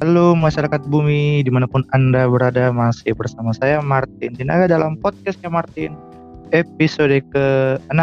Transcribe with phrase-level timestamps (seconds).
[0.00, 5.52] Halo masyarakat bumi di mana pun anda berada masih bersama saya Martin Sinaga dalam podcastnya
[5.52, 5.92] Martin
[6.56, 8.00] episode ke-6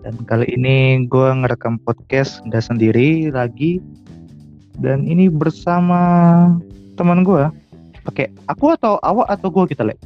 [0.00, 3.84] dan kali ini gue ngerekam podcast nggak sendiri lagi.
[4.80, 6.00] Dan ini bersama
[6.96, 7.52] teman gue
[8.08, 10.00] pakai aku atau awak atau gue kita lek?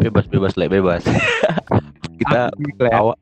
[0.00, 1.04] Bebas bebas lek bebas.
[2.24, 3.18] Kita Aku, awak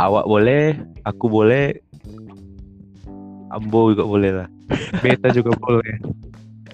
[0.00, 1.76] awak boleh aku boleh.
[3.52, 4.55] Ambo juga boleh lah
[5.02, 5.96] beta juga boleh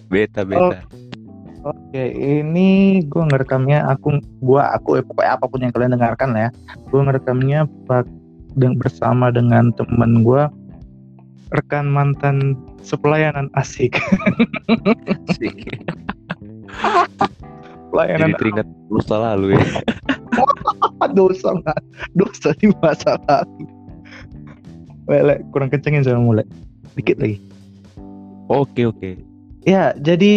[0.08, 0.84] beta beta
[1.62, 6.50] Oke, ini gue ngerekamnya aku gua aku eh, pokoknya apa pun yang kalian dengarkan lah
[6.50, 6.50] ya.
[6.90, 8.02] Gue ngerekamnya pak
[8.58, 10.42] dan bersama dengan temen gue
[11.54, 13.94] rekan mantan sepelayanan asik.
[15.38, 15.54] Sih.
[17.94, 19.62] Pelayanan jadi teringat lusa lalu ya
[21.12, 21.80] dosa nggak
[22.16, 23.68] dosa di masa lalu.
[25.06, 26.46] Lele, kurang kencengin saya mulai.
[26.96, 27.36] Dikit lagi.
[28.48, 30.34] Oke oke Ya, jadi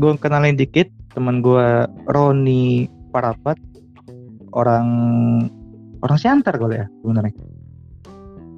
[0.00, 3.60] gue kenalin dikit teman gue Roni Parapat
[4.56, 4.88] orang
[6.00, 7.36] orang Siantar kali ya sebenarnya.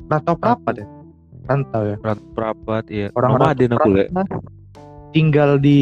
[0.07, 0.87] Rantau Parapat ya.
[1.51, 1.97] Rantau ya.
[2.07, 3.91] Rat perapat ya Orang nomaden aku
[5.11, 5.81] tinggal di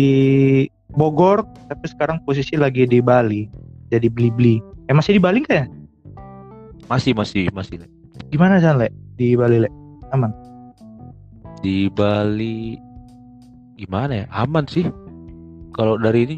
[0.96, 3.44] Bogor tapi sekarang posisi lagi di Bali.
[3.92, 4.56] Jadi beli-beli.
[4.88, 5.66] Eh masih di Bali nggak ya?
[6.88, 7.84] masih masih masih.
[8.32, 8.88] Gimana Jan Le?
[9.20, 9.68] Di Bali Le?
[10.16, 10.32] Aman.
[11.62, 12.78] Di Bali
[13.78, 14.26] gimana ya?
[14.34, 14.86] Aman sih.
[15.74, 16.36] Kalau dari ini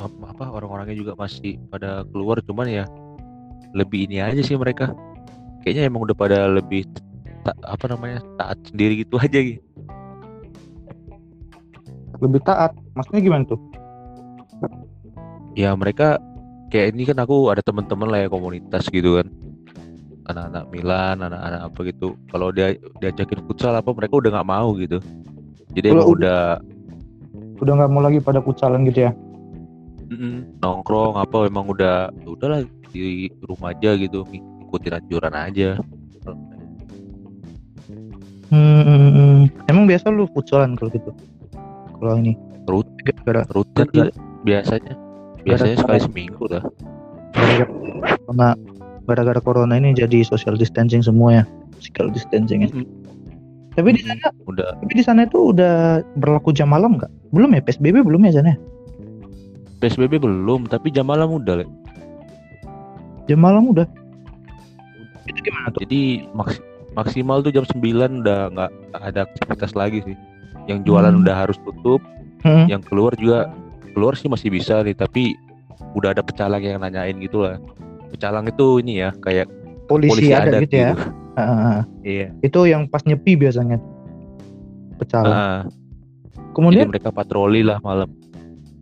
[0.00, 2.84] apa orang-orangnya juga masih pada keluar cuman ya
[3.76, 4.92] lebih ini aja sih mereka.
[5.60, 6.88] Kayaknya emang udah pada lebih
[7.44, 9.60] ta- apa namanya taat sendiri gitu aja gitu.
[12.20, 12.72] Lebih taat.
[12.96, 13.60] Maksudnya gimana tuh?
[15.58, 16.18] ya mereka
[16.70, 19.26] kayak ini kan aku ada teman-teman lah ya komunitas gitu kan
[20.32, 22.08] anak-anak Milan anak-anak apa gitu.
[22.30, 24.98] Kalau dia diajakin futsal apa mereka udah nggak mau gitu.
[25.74, 26.40] Jadi Kalau emang udah
[27.60, 29.12] Udah nggak mau lagi pada kutsalan gitu ya?
[30.58, 35.78] nongkrong apa emang udah ya udahlah di rumah aja gitu ng- ikutin anjuran aja.
[38.50, 39.40] Hmm, hmm, hmm.
[39.70, 41.10] emang biasa lu futsalan kalau gitu?
[41.94, 42.34] Kalau ini?
[42.66, 44.10] Rut, gara-gara rutin
[44.42, 44.98] biasanya.
[45.46, 46.64] Biasanya sekali seminggu lah
[48.26, 48.48] karena
[49.10, 51.44] gara-gara corona ini jadi social distancing semua ya,
[51.74, 52.70] physical distancing ya.
[52.70, 52.86] Mm,
[53.70, 55.74] Tapi di sana, udah tapi di sana itu udah
[56.14, 57.10] berlaku jam malam nggak?
[57.30, 58.54] Belum ya PSBB belum ya sana?
[58.54, 58.58] ya?
[59.80, 61.66] PSBB belum tapi jam malam udah Le.
[63.26, 63.86] Jam malam udah.
[65.24, 65.80] Itu gimana tuh?
[65.82, 66.62] jadi maks-
[66.92, 67.78] maksimal tuh jam 9
[68.20, 70.16] udah nggak ada aktivitas lagi sih
[70.66, 71.22] yang jualan Hmm.
[71.22, 72.02] udah harus tutup
[72.42, 72.66] Hmm.
[72.66, 73.46] yang keluar juga
[73.92, 75.38] keluar sih masih bisa nih tapi
[75.92, 77.62] udah ada pecalang yang nanyain gitu lah
[78.10, 79.46] pecalang itu ini ya kayak
[79.86, 80.92] Polisi, polisi ada adat gitu ya.
[81.40, 81.80] Ah, ah.
[82.04, 83.78] iya itu yang pas nyepi biasanya.
[84.98, 85.70] Pecalang.
[85.70, 88.10] Jadi Kemudian mereka patroli lah malam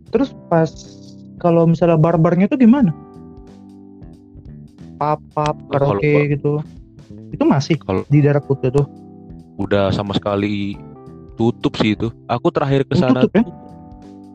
[0.08, 0.72] terus pas
[1.36, 2.90] kalau misalnya barbarnya tuh gimana?
[4.98, 6.52] Pap, pap, Kalau karaoke bar- gitu.
[7.30, 8.88] Itu masih Kalau- di daerah Kuta tuh.
[9.58, 10.74] udah sama sekali
[11.36, 12.10] tutup sih itu.
[12.26, 13.42] Aku terakhir ke sana ya?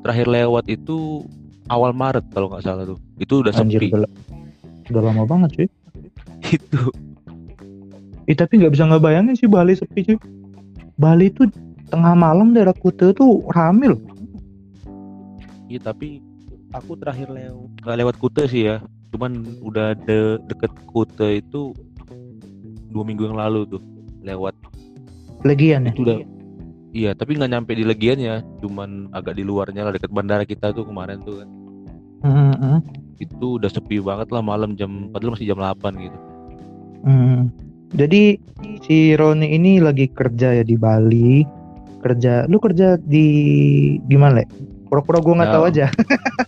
[0.04, 1.24] terakhir lewat itu
[1.68, 3.00] awal Maret kalau nggak salah tuh.
[3.18, 3.92] Itu udah Anjir, sepi.
[4.92, 5.68] Udah lama banget cuy.
[6.58, 6.82] itu.
[8.28, 10.18] Eh, tapi nggak bisa nggak bayangin sih Bali sepi cuy.
[11.00, 11.48] Bali tuh
[11.88, 14.02] tengah malam daerah Kuta tuh rame loh.
[15.72, 16.20] Iya tapi
[16.74, 18.84] aku terakhir lewat nggak lewat Kuta sih ya.
[19.14, 21.72] Cuman udah de deket Kuta itu
[22.94, 23.82] dua minggu yang lalu tuh
[24.22, 24.54] lewat
[25.44, 25.92] Legian ya.
[25.92, 26.18] itu udah
[26.96, 30.72] iya tapi nggak nyampe di legian ya cuman agak di luarnya lah deket bandara kita
[30.72, 31.50] tuh kemarin tuh kan
[32.24, 32.78] Hmm, hmm,
[33.20, 36.18] itu udah sepi banget lah malam jam padahal masih jam 8 gitu
[37.04, 37.42] hmm.
[37.94, 38.42] Jadi
[38.82, 41.46] si Roni ini lagi kerja ya di Bali.
[42.02, 43.28] Kerja, lu kerja di
[44.04, 44.46] gimana le?
[44.90, 45.54] Pura-pura gue nggak Ya.
[45.54, 45.86] tahu aja.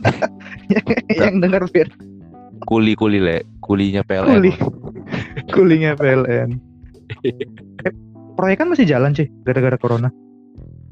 [0.73, 1.85] yang, yang dengar Fir.
[2.65, 4.51] kuli kuli le kulinya PLN Kuli.
[5.47, 6.57] Kulinya PLN.
[7.21, 7.93] Eh,
[8.33, 10.09] proyek kan masih jalan sih gara-gara corona.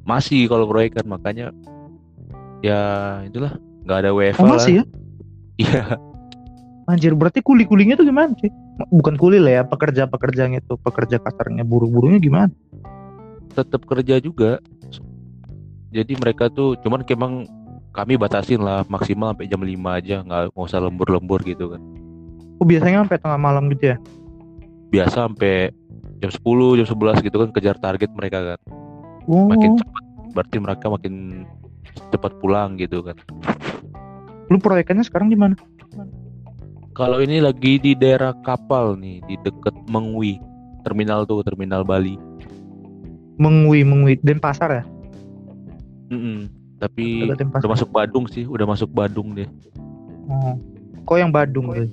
[0.03, 1.49] masih kalau proyek kan makanya
[2.59, 2.79] ya
[3.25, 4.83] itulah nggak ada WFH Oh lah masih ya?
[5.63, 5.83] iya
[6.83, 8.51] Anjir berarti kuli-kulinya tuh gimana sih?
[8.91, 12.51] Bukan kuli lah ya, pekerja-pekerjanya tuh, pekerja kasarnya, buruh-buruhnya gimana?
[13.53, 14.57] tetap kerja juga
[15.93, 17.45] jadi mereka tuh cuman emang
[17.93, 19.69] kami batasin lah maksimal sampai jam 5
[20.01, 21.81] aja nggak nggak usah lembur-lembur gitu kan
[22.61, 23.97] Oh biasanya sampai tengah malam gitu ya?
[24.89, 25.73] biasa sampai
[26.21, 28.59] jam 10 jam 11 gitu kan kejar target mereka kan
[29.23, 30.03] Oh, makin cepat
[30.35, 31.45] berarti mereka makin
[32.11, 33.17] cepat pulang gitu kan
[34.51, 35.55] lu proyekannya sekarang di mana?
[36.93, 40.37] Kalau ini lagi di daerah kapal nih, di deket Mengwi,
[40.85, 42.21] terminal tuh, terminal Bali.
[43.41, 44.83] Mengwi, Mengwi, Denpasar ya?
[46.13, 46.53] Mm-mm.
[46.77, 47.65] Tapi Dekat Denpasar.
[47.65, 49.49] udah masuk Badung sih, udah masuk Badung deh.
[50.29, 50.53] Oh.
[51.09, 51.89] Kok yang Badung tuh?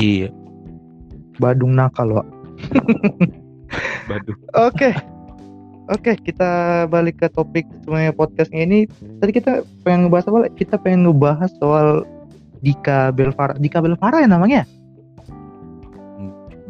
[0.00, 0.32] Iya,
[1.36, 2.26] Badung nakal, Wak.
[4.08, 4.38] Badung.
[4.68, 4.96] Oke.
[5.90, 6.46] Oke, kita
[6.86, 8.86] balik ke topik semuanya podcastnya ini.
[9.18, 10.38] Tadi kita pengen ngebahas apa?
[10.54, 12.06] Kita pengen ngebahas soal
[12.62, 13.58] Dika Belvara.
[13.58, 14.62] Dika Belvara ya namanya?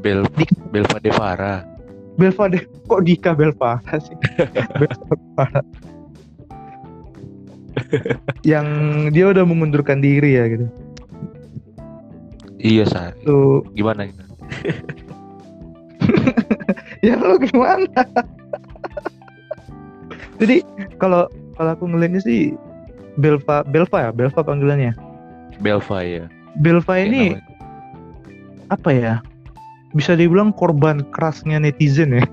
[0.01, 1.69] Bel Dik- Belva Devara.
[2.17, 2.65] Belva deh.
[2.89, 4.17] Kok Dika Belvara sih?
[4.81, 5.61] Belvara.
[8.41, 8.67] Yang
[9.13, 10.67] dia udah mengundurkan diri ya gitu.
[12.57, 13.13] Iya, Sa.
[13.21, 14.25] Tuh, Gimana gitu?
[17.05, 18.01] ya lo gimana?
[20.41, 20.65] Jadi
[20.97, 22.57] kalau kalau aku ngeliatnya sih
[23.15, 24.93] Belva Belva ya, Belva panggilannya.
[25.61, 26.25] Belva ya.
[26.57, 27.45] Belva Kayak ini namanya.
[28.71, 29.15] apa ya
[29.91, 32.25] bisa dibilang korban kerasnya netizen ya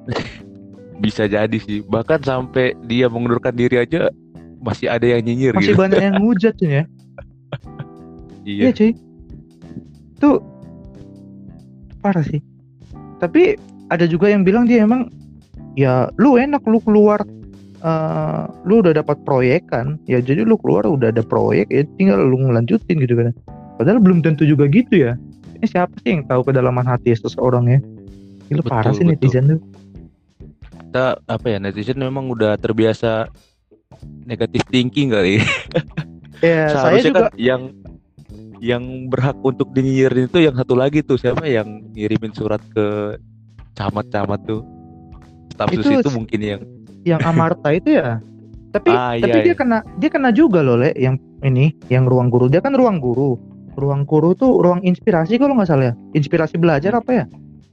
[1.02, 1.84] bisa jadi sih.
[1.84, 4.08] Bahkan sampai dia mengundurkan diri aja
[4.56, 5.78] masih ada yang nyinyir masih gitu.
[5.78, 6.82] banyak yang ngujat tuh ya
[8.48, 8.70] iya Iya.
[8.72, 8.90] cuy
[10.16, 10.30] itu
[12.00, 12.40] parah sih
[13.18, 13.54] tapi
[13.86, 15.06] ada juga yang bilang dia emang
[15.76, 17.22] ya lu enak lu keluar
[17.84, 22.18] eh, lu udah dapat proyek kan ya jadi lu keluar udah ada proyek ya tinggal
[22.24, 23.36] lu ngelanjutin gitu kan
[23.76, 25.12] padahal belum tentu juga gitu ya
[25.56, 27.80] ini siapa sih yang tahu kedalaman hati seseorang ya
[28.46, 29.12] Gila Betul, parah sih betul.
[29.18, 29.60] netizen tuh
[30.86, 33.28] Kita apa ya netizen memang udah terbiasa
[34.24, 35.42] negatif thinking kali.
[36.44, 37.62] ya saya juga kan yang
[38.62, 43.18] yang berhak untuk dinyinyirin itu yang satu lagi tuh siapa yang ngirimin surat ke
[43.76, 44.62] camat-camat tuh.
[45.56, 46.60] Staf sus Itu itu mungkin yang
[47.02, 48.20] yang Amarta itu ya
[48.70, 49.56] tapi Ah, tapi iya, dia iya.
[49.56, 53.40] kena dia kena juga loh le yang ini yang ruang guru dia kan ruang guru
[53.72, 57.24] ruang guru tuh ruang inspirasi kalau nggak salah ya inspirasi belajar apa ya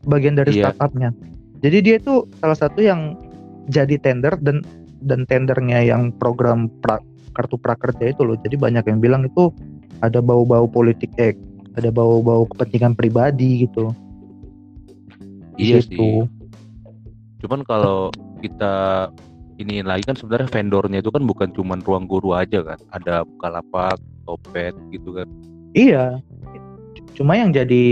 [0.05, 0.71] bagian dari Iya.
[0.71, 1.11] startupnya
[1.59, 3.19] jadi dia tuh salah satu yang
[3.67, 4.63] jadi tender dan
[5.03, 7.03] dan tendernya yang program pra-
[7.33, 9.51] kartu prakerja itu loh jadi banyak yang bilang itu
[9.99, 11.35] ada bau-bau politik eh
[11.73, 13.91] ada bau-bau kepentingan pribadi gitu
[15.57, 16.27] iya situ.
[16.27, 16.42] sih.
[17.43, 18.07] Cuman kalau
[18.39, 19.07] kita
[19.59, 22.79] ini lagi kan sebenarnya vendornya itu kan bukan cuman ruang guru aja kan.
[22.95, 25.27] Ada Bukalapak, Topet gitu kan.
[25.75, 26.23] Iya.
[27.13, 27.85] Cuma yang jadi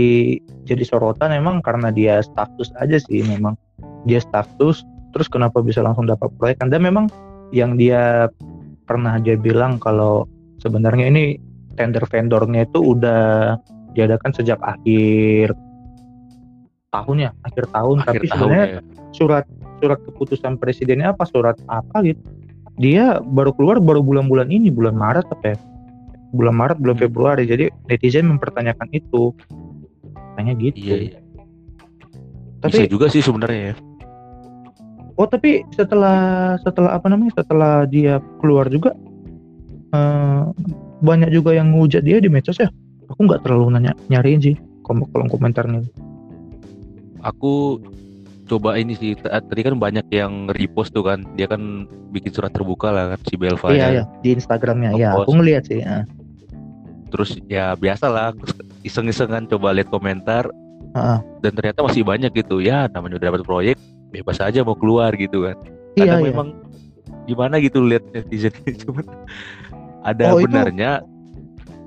[0.66, 3.54] jadi sorotan memang karena dia status aja sih memang.
[4.08, 4.82] Dia status
[5.12, 7.06] terus kenapa bisa langsung dapat proyek dan memang
[7.52, 8.32] yang dia
[8.88, 10.24] pernah dia bilang kalau
[10.58, 11.36] sebenarnya ini
[11.76, 13.56] tender vendornya itu udah
[13.92, 15.52] diadakan sejak akhir
[16.92, 17.96] tahun ya, akhir tahun.
[18.04, 18.80] Akhir tapi tahun sebenarnya ya.
[19.16, 19.44] surat
[19.80, 21.24] surat keputusan presidennya apa?
[21.26, 22.20] Surat apa gitu?
[22.76, 25.58] Dia baru keluar baru bulan-bulan ini bulan Maret apa ya?
[26.36, 27.04] Bulan Maret bulan Hmm.
[27.08, 27.44] Februari.
[27.48, 29.32] Jadi netizen mempertanyakan itu.
[30.36, 30.76] Tanya gitu.
[30.80, 31.18] Iya, iya.
[32.62, 33.76] tapi Bisa juga sih sebenarnya ya.
[35.20, 37.36] oh tapi setelah setelah apa namanya?
[37.36, 38.96] Setelah dia keluar juga
[39.92, 40.42] eh,
[41.04, 42.72] banyak juga yang ngujat dia di medsos ya?
[43.12, 44.54] Aku nggak terlalu nanya nyariin sih
[44.86, 45.84] kolom komentarnya
[47.22, 47.78] Aku
[48.44, 51.22] coba ini sih tadi kan banyak yang repost tuh kan.
[51.34, 53.88] Dia kan bikin surat terbuka lah kan si Belva iya ya.
[53.88, 56.04] iya di Instagramnya ya aku ngeliat sih ya.
[57.08, 58.32] Terus ya biasa lah
[58.82, 60.48] iseng-isengan coba lihat komentar
[60.92, 61.18] Heeh.
[61.40, 63.76] dan ternyata masih banyak gitu ya namanya udah dapat proyek
[64.12, 65.56] bebas aja mau keluar gitu kan
[65.94, 66.48] iya kadang iya memang
[67.24, 68.52] gimana gitu lihat netizen
[68.84, 69.06] cuman
[70.02, 71.00] ada Oh, itu- benarnya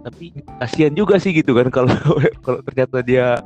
[0.01, 1.94] tapi kasihan juga sih gitu kan kalau
[2.46, 3.42] kalau ternyata dia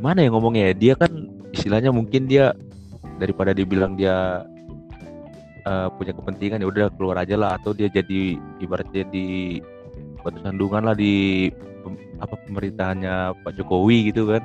[0.00, 0.74] gimana ya ngomongnya ya?
[0.74, 1.12] Dia kan
[1.52, 2.56] istilahnya mungkin dia
[3.20, 4.48] daripada dibilang dia
[5.68, 7.60] eh, punya kepentingan ya udah keluar aja lah.
[7.60, 9.60] Atau dia jadi ibaratnya di
[10.24, 11.48] batu sandungan lah di
[11.84, 14.40] pem- apa pemerintahannya Pak Jokowi gitu kan.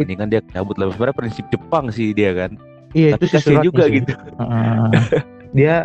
[0.00, 0.88] Ini kan dia cabut lah.
[0.88, 2.56] Sebenarnya prinsip Jepang sih dia kan.
[2.96, 4.00] Iya tapi itu sih kasihan juga sih.
[4.00, 4.12] gitu.
[4.16, 4.88] Heeh.
[5.54, 5.84] dia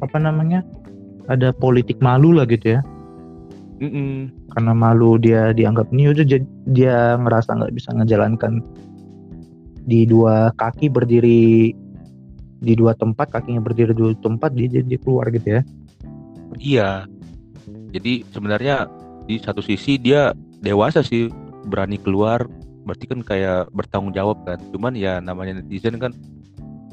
[0.00, 0.64] apa namanya
[1.28, 2.80] ada politik malu lah gitu ya
[3.80, 4.28] Mm-mm.
[4.52, 8.60] karena malu dia dianggap udah jad- dia ngerasa nggak bisa ngejalankan
[9.88, 11.72] di dua kaki berdiri
[12.60, 15.62] di dua tempat kakinya berdiri di dua tempat dia jadi keluar gitu ya
[16.58, 17.08] Iya.
[17.90, 18.86] Jadi sebenarnya
[19.24, 21.30] di satu sisi dia dewasa sih
[21.66, 22.44] berani keluar
[22.84, 24.58] berarti kan kayak bertanggung jawab kan.
[24.74, 26.12] Cuman ya namanya netizen kan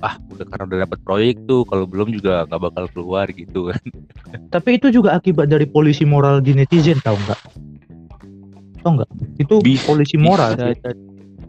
[0.06, 3.82] ah udah karena udah dapat proyek tuh kalau belum juga nggak bakal keluar gitu kan.
[4.54, 7.39] tapi itu juga akibat dari polisi moral di netizen tahu nggak
[8.86, 9.10] tahu nggak
[9.42, 10.94] itu Bis- polisi moral Bisa sih.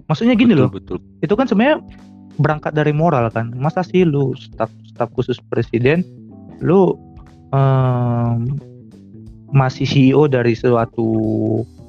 [0.09, 0.99] maksudnya gini betul, loh Betul.
[1.21, 1.79] itu kan sebenarnya
[2.41, 6.01] berangkat dari moral kan masa sih lu staf staf khusus presiden
[6.65, 6.97] lu
[7.53, 8.49] em,
[9.53, 11.09] masih CEO dari suatu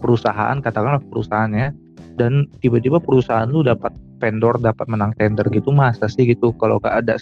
[0.04, 1.72] perusahaan katakanlah perusahaannya
[2.20, 6.53] dan tiba-tiba perusahaan lu dapat vendor dapat menang tender gitu masa sih gitu?
[6.59, 7.15] Kalau gak ada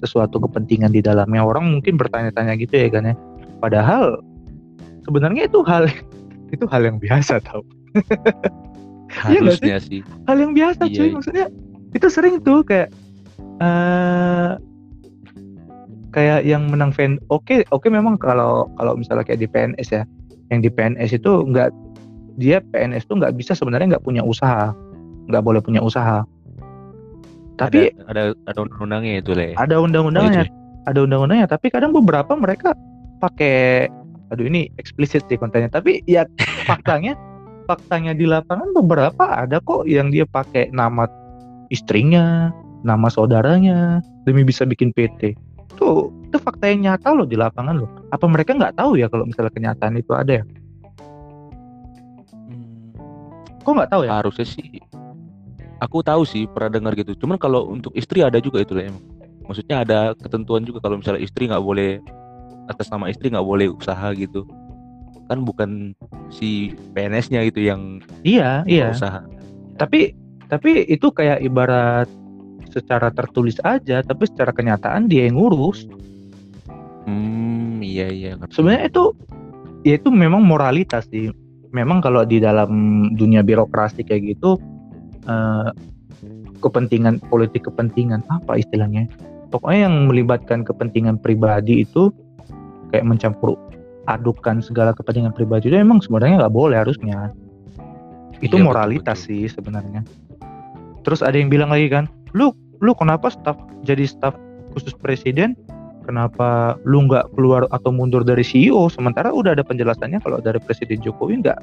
[0.00, 3.14] sesuatu kepentingan di dalamnya orang mungkin bertanya-tanya gitu ya kan ya.
[3.60, 4.22] Padahal
[5.04, 5.90] sebenarnya itu hal
[6.54, 7.66] itu hal yang biasa tau.
[9.06, 10.00] Nggak harusnya sih.
[10.26, 11.14] Hal yang biasa Iya, cuy iya.
[11.14, 11.46] maksudnya
[11.94, 12.92] itu sering tuh kayak
[13.62, 14.52] eh
[16.12, 20.02] kayak yang menang fan oke oke memang kalau kalau misalnya kayak di PNS ya
[20.48, 21.68] yang di PNS itu nggak
[22.40, 24.72] dia PNS tuh nggak bisa sebenarnya nggak punya usaha
[25.28, 26.24] nggak boleh punya usaha
[27.56, 29.56] tapi ada ada, ada undang-undangnya itu le.
[29.56, 30.44] Ada undang-undangnya
[30.86, 32.72] ada undang-undangnya tapi kadang beberapa mereka
[33.18, 33.88] pakai
[34.30, 36.26] aduh ini eksplisit sih kontennya tapi ya
[36.68, 37.18] faktanya
[37.66, 41.10] faktanya di lapangan beberapa ada kok yang dia pakai nama
[41.74, 42.54] istrinya
[42.86, 45.34] nama saudaranya demi bisa bikin PT
[45.76, 47.90] tuh itu fakta yang nyata loh di lapangan loh.
[48.10, 50.44] Apa mereka nggak tahu ya kalau misalnya kenyataan itu ada ya?
[52.32, 52.96] Hmm,
[53.62, 54.10] kok nggak tahu ya?
[54.18, 54.80] Harusnya sih
[55.80, 57.16] aku tahu sih pernah dengar gitu.
[57.16, 59.04] Cuman kalau untuk istri ada juga itu le emang
[59.46, 62.02] maksudnya ada ketentuan juga kalau misalnya istri nggak boleh
[62.66, 64.42] atas nama istri nggak boleh usaha gitu.
[65.26, 65.94] Kan bukan
[66.30, 68.94] si PNS-nya gitu yang iya iya.
[68.94, 69.22] usaha.
[69.78, 70.14] Tapi
[70.46, 72.06] tapi itu kayak ibarat
[72.70, 75.86] secara tertulis aja tapi secara kenyataan dia yang ngurus.
[77.06, 79.14] Hmm iya iya sebenarnya itu
[79.86, 81.30] ya itu memang moralitas sih.
[81.74, 82.70] Memang kalau di dalam
[83.18, 84.56] dunia birokrasi kayak gitu
[85.26, 85.70] eh,
[86.62, 89.06] kepentingan politik kepentingan apa istilahnya?
[89.52, 92.10] Pokoknya yang melibatkan kepentingan pribadi itu
[92.90, 93.54] kayak mencampur
[94.06, 97.34] adukan segala kepentingan pribadi itu emang sebenarnya nggak boleh harusnya.
[98.38, 99.26] Itu Iya, betul, moralitas betul.
[99.26, 100.00] sih sebenarnya.
[101.02, 102.50] Terus ada yang bilang lagi kan lu
[102.82, 103.56] lu kenapa staf
[103.86, 104.34] jadi staf
[104.74, 105.54] khusus presiden?
[106.06, 111.02] Kenapa lu nggak keluar atau mundur dari CEO sementara udah ada penjelasannya kalau dari presiden
[111.02, 111.58] Jokowi nggak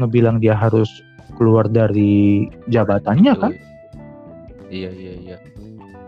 [0.00, 0.88] ngebilang dia harus
[1.34, 3.52] keluar dari jabatannya kan
[4.66, 5.36] Iya iya iya.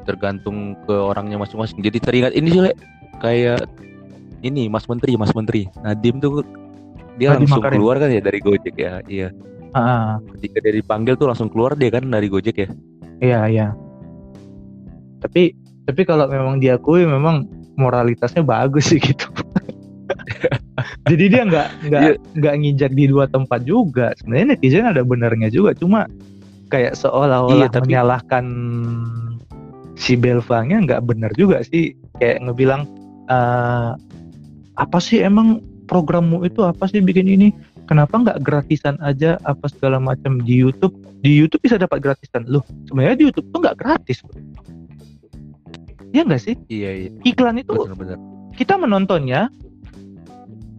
[0.02, 1.78] Tergantung ke orangnya masing-masing.
[1.78, 2.75] Jadi teringat ini sih Le,
[3.18, 3.70] kayak
[4.40, 5.70] ini Mas Menteri, Mas Menteri.
[5.78, 6.42] Nadim tuh
[7.14, 7.78] dia Nadiem langsung Makarim.
[7.78, 8.98] keluar kan ya dari Gojek ya.
[9.06, 9.30] Iya.
[9.70, 12.68] Ah, Ketika dia dipanggil tuh langsung keluar dia kan dari Gojek ya.
[13.18, 13.68] iya iya
[15.18, 15.50] tapi
[15.82, 19.26] tapi kalau memang diakui memang moralitasnya bagus sih gitu
[21.11, 22.14] jadi dia nggak nggak Iya.
[22.35, 26.07] nggak nginjak di dua tempat juga sebenarnya netizen ada benernya juga cuma
[26.68, 28.45] kayak seolah-olah Iya, tapi- menyalahkan
[29.95, 32.87] si Belvangnya nggak bener juga sih kayak ngebilang
[33.26, 33.90] "Eh,
[34.75, 37.49] apa sih emang programmu itu apa sih bikin ini
[37.85, 42.62] kenapa nggak gratisan aja apa segala macam di YouTube di YouTube bisa dapat gratisan loh
[42.87, 44.38] sebenarnya di YouTube tuh nggak gratis bro.
[46.09, 47.11] ya nggak sih Iya iya.
[47.23, 48.18] iklan itu Benar-benar.
[48.54, 49.50] kita menontonnya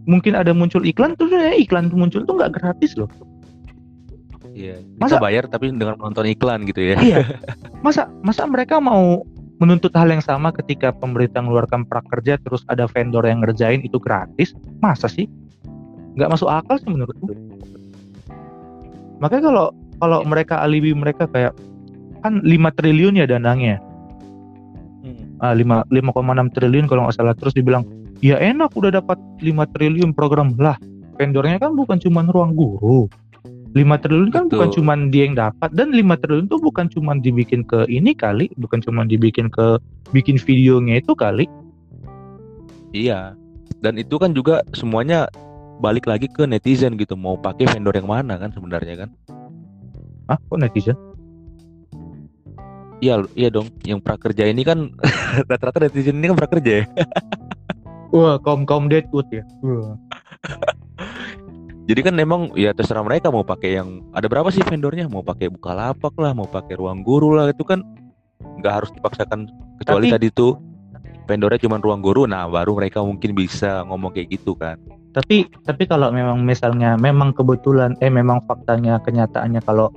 [0.10, 3.06] mungkin ada muncul iklan tuh sebenarnya iklan tuh muncul tuh nggak gratis loh.
[4.52, 4.82] Iya.
[4.98, 6.98] Masa- Kita bayar tapi dengan menonton iklan gitu ya.
[7.00, 7.18] iya.
[7.86, 9.22] Masa masa mereka mau
[9.62, 14.52] menuntut hal yang sama ketika pemerintah mengeluarkan prakerja terus ada vendor yang ngerjain itu gratis?
[14.82, 15.30] Masa sih?
[16.18, 17.30] Nggak masuk akal sih menurutku.
[19.20, 19.66] Makanya kalau
[20.00, 21.54] kalau mereka alibi mereka kayak
[22.20, 23.80] kan 5 triliun ya dananya
[25.00, 25.40] Hmm.
[25.40, 27.36] ah, 5 5,6 triliun kalau nggak salah.
[27.36, 27.88] Terus dibilang
[28.20, 30.56] ya enak udah dapat 5 triliun program.
[30.60, 30.76] Lah
[31.20, 33.08] vendornya kan bukan cuma ruang guru.
[33.70, 35.70] 5 triliun kan bukan cuma dia yang dapat.
[35.72, 39.80] Dan 5 triliun tuh bukan cuma dibikin ke ini kali bukan cuma dibikin ke
[40.12, 41.46] bikin videonya itu kali.
[42.92, 43.38] Iya.
[43.80, 45.32] Dan itu kan juga semuanya
[45.80, 47.16] balik lagi ke netizen gitu.
[47.16, 49.10] Mau pakai vendor yang mana kan sebenarnya kan?
[50.28, 50.98] Ah kok netizen?
[53.00, 53.72] Iya iya dong.
[53.88, 54.92] Yang prakerja ini kan
[55.50, 56.86] rata-rata netizen ini kan prakerja ya
[58.14, 59.44] wah kaum kaum deadwood ya?
[59.62, 59.96] Wah.
[61.90, 65.10] Jadi kan memang ya terserah mereka mau pakai yang ada berapa sih vendornya?
[65.10, 67.82] Mau pakai Bukalapak lah mau pakai ruang guru lah itu kan
[68.62, 69.50] nggak harus dipaksakan
[69.82, 70.54] kecuali Tapi- tadi tuh
[71.26, 72.30] vendornya cuma ruang guru.
[72.30, 74.78] Nah baru mereka mungkin bisa ngomong kayak gitu kan.
[75.18, 79.90] Tapi tapi kalau memang misalnya memang kebetulan eh memang faktanya kenyataannya kalau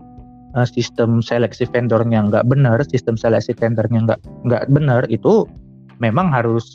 [0.57, 5.45] eh, sistem seleksi vendornya nggak benar sistem seleksi vendornya nggak nggak benar itu
[6.01, 6.73] memang harus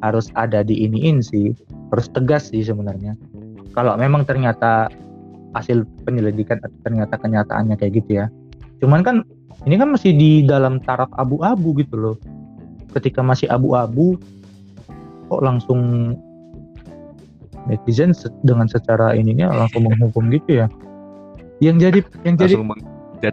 [0.00, 1.52] harus ada di iniin sih.
[1.92, 3.16] Harus tegas sih sebenarnya.
[3.72, 4.90] Kalau memang ternyata
[5.54, 8.26] hasil penyelidikan ternyata kenyataannya kayak gitu ya.
[8.82, 9.16] Cuman kan
[9.66, 12.16] ini kan masih di dalam taraf abu-abu gitu loh.
[12.96, 14.18] Ketika masih abu-abu
[15.30, 16.14] kok langsung
[17.68, 20.66] netizen dengan secara ininya langsung menghukum gitu ya.
[21.60, 22.54] Yang jadi yang jadi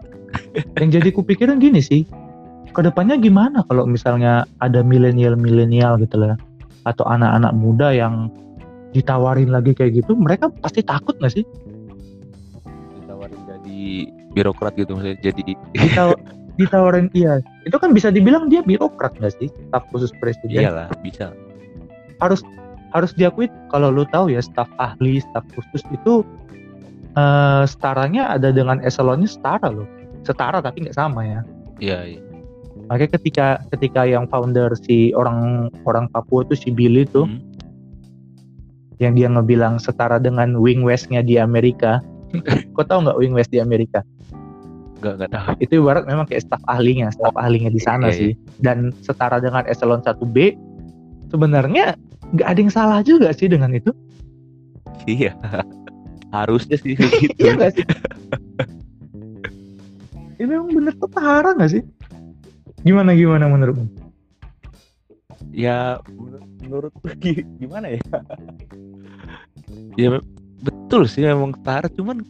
[0.81, 2.03] yang jadi kupikiran gini sih.
[2.75, 6.37] Ke depannya gimana kalau misalnya ada milenial-milenial gitu lah
[6.87, 8.31] atau anak-anak muda yang
[8.95, 11.45] ditawarin lagi kayak gitu, mereka pasti takut nggak sih?
[12.97, 13.79] ditawarin jadi
[14.35, 15.43] birokrat gitu maksudnya jadi
[15.75, 16.19] Ditaw-
[16.59, 17.39] ditawarin iya.
[17.69, 20.65] Itu kan bisa dibilang dia birokrat nggak sih staf khusus presiden?
[20.65, 21.33] Iyalah bisa.
[22.17, 22.41] Harus
[22.95, 26.25] harus diakui kalau lu tahu ya staf ahli staf khusus itu
[27.17, 29.85] eh setaranya ada dengan eselonnya setara loh.
[30.25, 31.41] Setara tapi nggak sama ya.
[31.77, 32.21] Iya iya
[32.87, 37.43] makanya ketika ketika yang founder si orang orang Papua itu si Billy tuh Hmm.
[38.97, 42.01] yang dia ngebilang setara dengan wing westnya di Amerika
[42.75, 44.01] kau tahu nggak wing west di Amerika
[44.97, 48.31] nggak nggak tahu itu ibarat memang kayak staf ahlinya, staf ahlinya di sana iya, sih.
[48.57, 50.57] Dan setara dengan eselon 1B,
[51.29, 51.93] sebenarnya
[52.33, 53.93] nggak ada yang salah juga sih dengan itu.
[55.05, 55.37] iya
[56.35, 57.85] harusnya sih gitu Iya nggak sih?
[60.41, 61.83] Ini memang bener setara nggak sih?
[62.87, 64.07] Gimana gimana menurutmu?
[65.57, 68.01] ya menur- menurutku gi- gimana ya
[69.97, 70.21] ya
[70.61, 72.21] betul sih memang setara cuman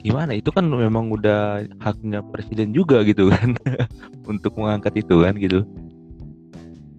[0.00, 3.54] gimana itu kan memang udah haknya presiden juga gitu kan
[4.32, 5.62] untuk mengangkat itu kan gitu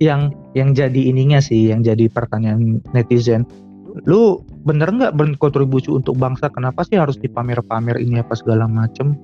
[0.01, 3.45] Yang yang jadi ininya sih, yang jadi pertanyaan netizen.
[4.09, 6.49] Lu bener nggak berkontribusi untuk bangsa?
[6.53, 9.17] Kenapa sih harus dipamer-pamer ini apa segala macem?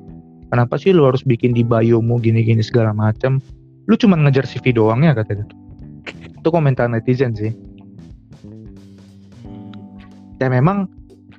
[0.47, 3.43] Kenapa sih lu harus bikin di biomu gini-gini segala macem?
[3.87, 5.45] Lu cuma ngejar CV doang ya katanya.
[6.39, 7.51] Itu komentar netizen sih.
[10.37, 10.85] ya memang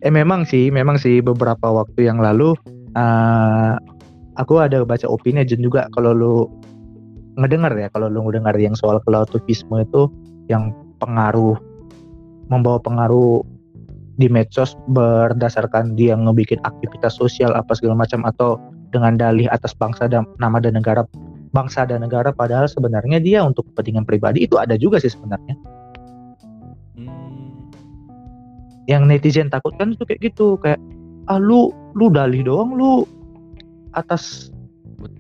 [0.03, 2.55] eh memang sih memang sih beberapa waktu yang lalu
[2.99, 3.75] eh
[4.39, 6.35] aku ada baca opini Jen juga kalau lu
[7.39, 10.11] ngedengar ya kalau lu ngedengar yang soal relativisme itu
[10.51, 11.59] yang pengaruh
[12.51, 13.43] membawa pengaruh
[14.19, 18.59] di medsos berdasarkan dia ngebikin aktivitas sosial apa segala macam atau
[18.91, 21.07] dengan dalih atas bangsa dan nama dan negara
[21.55, 25.55] bangsa dan negara padahal sebenarnya dia untuk kepentingan pribadi itu ada juga sih sebenarnya.
[26.99, 27.71] Hmm,
[28.91, 30.83] yang netizen takutkan itu kayak gitu kayak
[31.31, 33.07] ah lu lu dalih doang lu
[33.95, 34.51] atas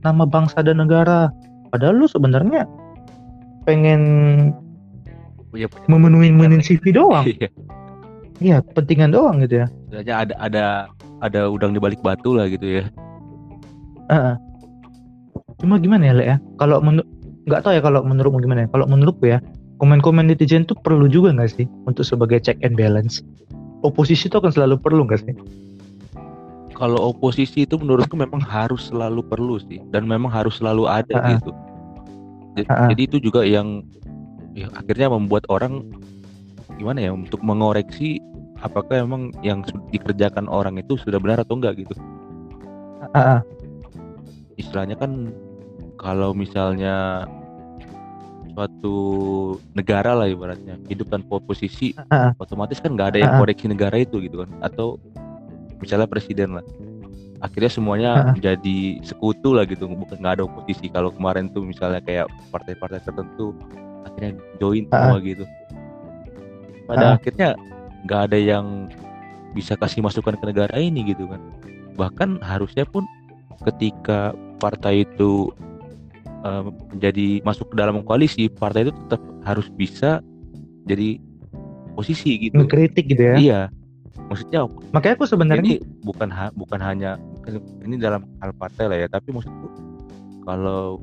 [0.02, 1.30] nama bangsa dan negara.
[1.70, 2.66] Padahal lu sebenarnya
[3.68, 4.00] pengen
[5.52, 7.24] punya memenuhi memenuhi CV doang.
[7.38, 7.48] Iya.
[8.38, 10.64] Iya kepentingan doang gitu ya Sebenarnya ada ada
[11.20, 12.84] ada udang di balik batu lah gitu ya
[14.08, 14.34] Heeh.
[15.58, 17.08] cuma gimana ya Le ya kalau menurut
[17.44, 19.38] nggak tahu ya kalau menurutmu gimana ya kalau menurutku ya
[19.78, 23.20] komen-komen netizen tuh perlu juga nggak sih untuk sebagai check and balance
[23.80, 25.34] oposisi itu akan selalu perlu nggak sih
[26.72, 31.30] kalau oposisi itu menurutku memang harus selalu perlu sih dan memang harus selalu ada Ha-ha.
[31.34, 31.50] gitu.
[32.54, 32.86] Ja- Ha-ha.
[32.94, 33.82] Jadi itu juga yang
[34.54, 35.82] ya, akhirnya membuat orang
[36.78, 38.22] gimana ya untuk mengoreksi
[38.62, 41.94] apakah memang yang dikerjakan orang itu sudah benar atau enggak gitu.
[43.14, 43.40] Heeh.
[44.58, 45.30] Istilahnya kan
[45.98, 47.26] kalau misalnya
[48.54, 48.96] suatu
[49.78, 52.34] negara lah ibaratnya hidup tanpa oposisi Ha-ha.
[52.42, 53.42] otomatis kan nggak ada yang Ha-ha.
[53.46, 54.98] koreksi negara itu gitu kan atau
[55.78, 56.66] misalnya presiden lah
[57.38, 58.34] akhirnya semuanya Ha-ha.
[58.34, 63.54] menjadi sekutu lah gitu bukan nggak ada oposisi kalau kemarin tuh misalnya kayak partai-partai tertentu
[64.10, 64.98] akhirnya join Ha-ha.
[65.06, 65.44] semua gitu
[66.88, 67.16] pada Ha-ha.
[67.20, 67.48] akhirnya
[68.08, 68.88] nggak ada yang
[69.52, 71.40] bisa kasih masukan ke negara ini gitu kan.
[71.94, 73.04] Bahkan harusnya pun
[73.68, 75.52] ketika partai itu
[76.42, 80.24] eh, menjadi masuk ke dalam koalisi partai itu tetap harus bisa
[80.88, 81.20] jadi
[81.92, 82.56] posisi gitu.
[82.56, 83.36] Ngekritik gitu ya?
[83.36, 83.60] Iya.
[84.28, 87.16] Maksudnya makanya aku sebenarnya ini bukan ha- bukan hanya
[87.84, 89.72] ini dalam hal partai lah ya tapi maksudku
[90.44, 91.00] kalau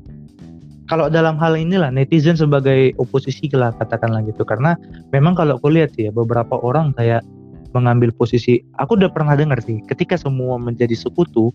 [0.86, 4.46] kalau dalam hal inilah netizen sebagai oposisi lah katakanlah gitu.
[4.46, 4.78] Karena
[5.10, 7.26] memang kalau aku lihat ya beberapa orang kayak
[7.74, 11.52] mengambil posisi aku udah pernah dengar sih ketika semua menjadi sekutu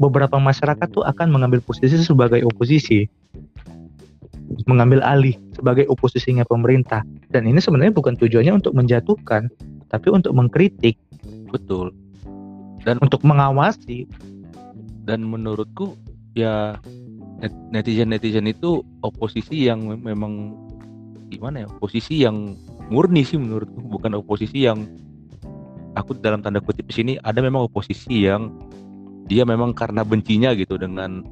[0.00, 3.04] beberapa masyarakat tuh akan mengambil posisi sebagai oposisi.
[4.66, 7.06] Mengambil alih sebagai oposisinya pemerintah.
[7.30, 9.46] Dan ini sebenarnya bukan tujuannya untuk menjatuhkan
[9.92, 10.96] tapi untuk mengkritik.
[11.52, 11.92] Betul.
[12.82, 14.08] Dan untuk mengawasi.
[15.04, 15.94] Dan menurutku
[16.34, 16.80] ya
[17.72, 20.32] netizen netizen itu oposisi yang mem- memang
[21.32, 22.58] gimana ya oposisi yang
[22.90, 24.84] murni sih menurutku bukan oposisi yang
[25.94, 28.50] aku dalam tanda kutip di sini ada memang oposisi yang
[29.30, 31.22] dia memang karena bencinya gitu dengan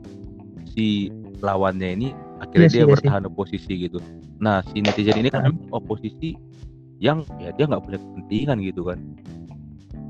[0.70, 1.10] si
[1.42, 3.98] lawannya ini akhirnya Iya sih, dia iya bertahan oposisi gitu.
[4.38, 6.38] Nah si netizen ini kan memang oposisi
[7.02, 8.98] yang ya dia nggak punya kepentingan gitu kan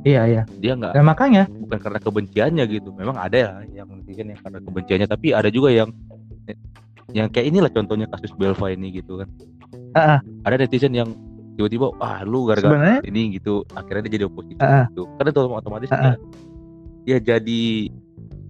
[0.06, 2.88] iya iya dia nggak dan makanya bukan karena kebenciannya gitu.
[2.96, 3.50] Memang ada ya
[3.84, 5.92] yang netizen yang karena kebenciannya, tapi ada juga yang
[7.12, 9.28] yang kayak inilah contohnya kasus Belva ini gitu kan.
[9.92, 10.18] Ah.
[10.48, 11.12] Ada netizen yang
[11.60, 14.88] tiba-tiba ah lu gara-gara sebenarnya ini gitu, akhirnya dia jadi oposisi ah.
[14.88, 15.04] gitu.
[15.20, 16.16] Karena itu otomatis Ah,
[17.04, 17.62] dia, dia jadi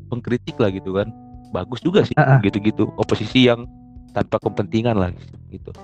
[0.06, 1.10] pengkritik lah gitu kan.
[1.50, 2.38] Bagus juga sih ah.
[2.38, 2.86] gitu-gitu.
[2.94, 3.66] Oposisi yang
[4.14, 5.10] tanpa kepentingan lah
[5.50, 5.74] gitu.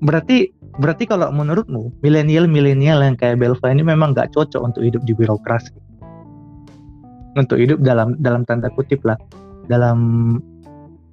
[0.00, 0.48] Berarti
[0.80, 5.12] berarti kalau menurutmu milenial milenial yang kayak Belva ini memang nggak cocok untuk hidup di
[5.12, 5.76] birokrasi.
[7.38, 9.14] untuk hidup dalam dalam tanda kutip lah
[9.70, 10.34] dalam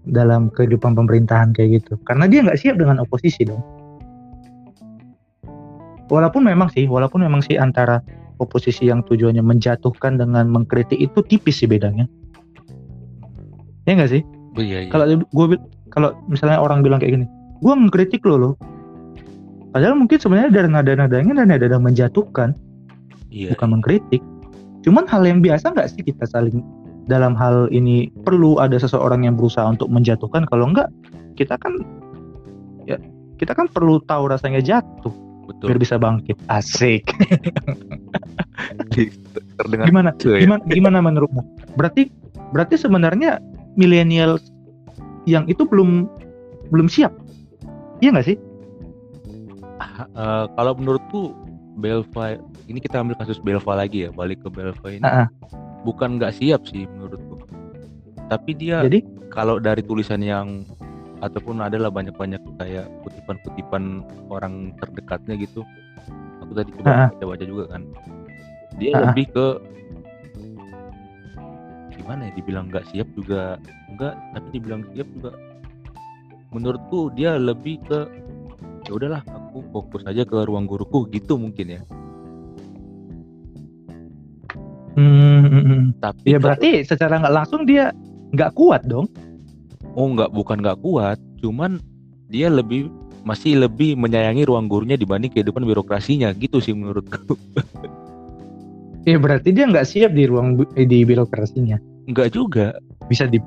[0.10, 1.94] dalam kehidupan pemerintahan kayak gitu.
[2.10, 3.62] Karena dia nggak siap dengan oposisi dong.
[6.10, 8.02] Walaupun memang sih walaupun memang sih antara
[8.42, 12.10] oposisi yang tujuannya menjatuhkan dengan mengkritik itu tipis sih bedanya.
[13.86, 14.26] Ya nggak sih?
[14.58, 14.90] Oh, iya, iya.
[14.90, 15.46] kalau gue
[15.94, 17.28] kalau misalnya orang bilang kayak gini
[17.62, 18.54] gue mengkritik lo loh
[19.78, 22.58] padahal mungkin sebenarnya dari nada-nadanya dan nada-nada menjatuhkan
[23.30, 23.54] iya.
[23.54, 24.26] bukan mengkritik.
[24.82, 26.66] Cuman hal yang biasa nggak sih kita saling
[27.06, 30.50] dalam hal ini perlu ada seseorang yang berusaha untuk menjatuhkan?
[30.50, 30.90] Kalau enggak
[31.38, 31.78] kita kan
[32.90, 32.98] ya
[33.38, 35.14] kita kan perlu tahu rasanya jatuh
[35.46, 35.70] betul.
[35.70, 36.42] biar bisa bangkit.
[36.50, 37.14] Asik.
[39.62, 40.10] Terdengar gimana?
[40.18, 40.42] lucu ya.
[40.42, 41.46] gimana gimana menurutmu?
[41.78, 42.10] Berarti
[42.50, 43.38] berarti sebenarnya
[43.78, 44.42] milenial
[45.30, 46.10] yang itu belum
[46.74, 47.14] belum siap?
[48.02, 48.38] Iya nggak sih
[49.78, 51.38] Eh, kalau menurutku
[51.78, 55.28] Belva ini kita ambil kasus Belva lagi ya balik ke Belva ini Ah, ah.
[55.86, 57.38] bukan nggak siap sih menurutku
[58.28, 60.66] tapi dia jadi kalau dari tulisan yang
[61.22, 65.62] ataupun adalah banyak-banyak kayak kutipan-kutipan orang terdekatnya gitu
[66.42, 67.10] aku tadi coba Ah, ah.
[67.14, 67.82] baca-baca juga kan
[68.78, 69.02] dia Ah, ah.
[69.14, 69.46] lebih ke
[71.94, 73.62] gimana ya dibilang nggak siap juga
[73.94, 75.32] enggak tapi dibilang siap juga
[76.50, 78.00] menurutku dia lebih ke
[78.88, 81.82] ya udahlah aku fokus aja ke ruang guruku gitu mungkin ya.
[84.98, 85.82] Hmm, hmm, hmm.
[86.02, 87.94] tapi ya kalau- berarti secara nggak langsung dia
[88.34, 89.06] nggak kuat dong?
[89.94, 91.78] Oh nggak bukan nggak kuat cuman
[92.32, 92.90] dia lebih
[93.28, 97.36] masih lebih menyayangi ruang gurunya dibanding kehidupan birokrasinya gitu sih menurutku.
[99.08, 101.80] Ya berarti dia nggak siap di ruang eh, di birokrasinya?
[102.08, 102.76] Nggak juga.
[103.08, 103.40] Bisa di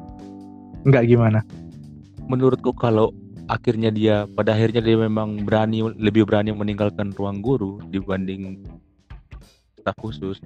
[0.89, 1.45] nggak gimana?
[2.29, 3.13] Menurutku kalau
[3.51, 8.63] akhirnya dia pada akhirnya dia memang berani lebih berani meninggalkan ruang guru dibanding
[9.83, 10.39] staf khusus.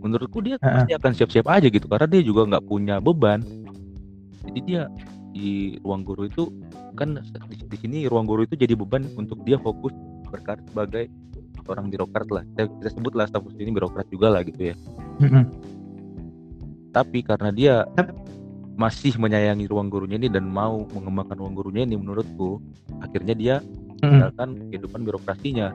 [0.00, 0.82] Menurutku dia Ha-ha.
[0.82, 3.44] pasti akan siap-siap aja gitu karena dia juga nggak punya beban.
[4.48, 4.88] Jadi dia
[5.36, 6.48] di ruang guru itu
[6.96, 7.20] kan
[7.52, 9.92] di, di sini ruang guru itu jadi beban untuk dia fokus
[10.32, 11.04] berkarir sebagai
[11.68, 12.42] orang birokrat lah.
[12.56, 14.74] Kita, kita sebutlah staf khusus ini birokrat juga lah gitu ya.
[15.20, 15.44] Hmm, hmm.
[16.92, 17.74] tapi karena dia
[18.76, 22.60] masih menyayangi ruang gurunya ini dan mau mengembangkan ruang gurunya ini menurutku
[23.00, 23.56] akhirnya dia
[23.96, 24.12] Hmm.
[24.12, 25.68] meninggalkan kehidupan birokrasinya.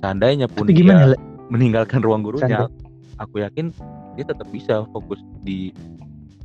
[0.00, 1.12] Seandainya pun tapi dia gimana
[1.52, 2.64] meninggalkan ruang gurunya
[3.20, 3.68] aku yakin
[4.16, 5.76] dia tetap bisa fokus di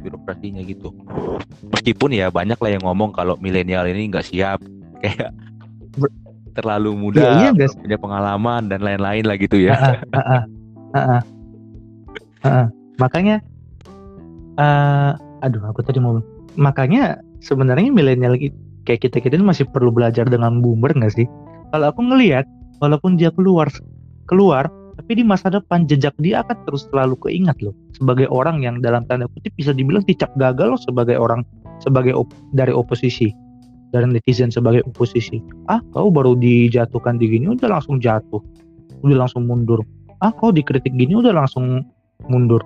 [0.04, 0.91] birokrasinya gitu.
[1.72, 4.60] Meskipun ya banyak lah yang ngomong kalau milenial ini nggak siap
[5.02, 5.32] kayak
[5.96, 6.12] Ber-
[6.52, 9.72] terlalu muda Iya, iya punya pengalaman dan lain-lain lah gitu ya.
[13.00, 13.39] Makanya
[14.62, 16.21] eh aduh aku tadi mau
[16.54, 18.38] makanya sebenarnya milenial
[18.86, 21.26] kayak kita kita ini masih perlu belajar dengan boomer nggak sih?
[21.74, 22.45] Kalau aku ngelihat
[22.78, 23.69] walaupun dia keluar
[24.30, 24.69] keluar
[25.02, 27.74] tapi di masa depan jejak dia akan terus selalu keingat loh.
[27.97, 31.41] Sebagai orang yang dalam tanda kutip bisa dibilang dicap gagal loh sebagai orang
[31.82, 33.34] sebagai op- dari oposisi.
[33.91, 35.41] Dari netizen sebagai oposisi.
[35.67, 38.39] Ah kau baru dijatuhkan di gini udah langsung jatuh.
[39.02, 39.82] Udah langsung mundur.
[40.21, 41.82] Ah kau dikritik gini udah langsung
[42.30, 42.62] mundur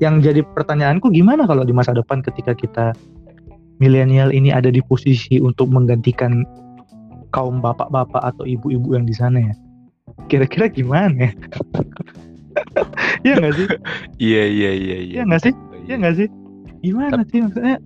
[0.00, 2.86] yang jadi pertanyaanku gimana kalau di masa depan ketika kita
[3.78, 6.46] milenial ini ada di posisi untuk menggantikan
[7.34, 9.54] kaum bapak-bapak atau ibu-ibu yang di sana ya?
[10.30, 11.32] Kira-kira gimana ya?
[13.24, 13.66] Iya nggak sih?
[14.28, 15.14] Iya iya iya iya.
[15.16, 15.54] Iya nggak sih?
[15.88, 15.94] Iya.
[15.98, 16.28] Nggak sih?
[16.82, 17.76] Gimana sih maksudnya?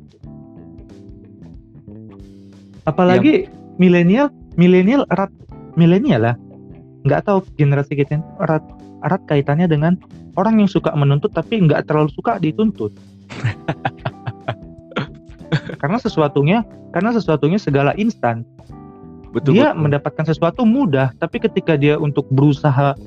[2.87, 5.31] Apalagi milenial milenial erat
[5.79, 6.37] milenial lah.
[7.07, 8.65] Nggak tahu generasi kita erat
[9.07, 9.95] erat kaitannya dengan
[10.35, 12.93] orang yang suka menuntut tapi nggak terlalu suka dituntut
[15.81, 18.43] karena sesuatunya karena sesuatunya segala instan
[19.31, 19.81] betul dia betul.
[19.87, 22.99] mendapatkan sesuatu mudah tapi ketika dia untuk berusaha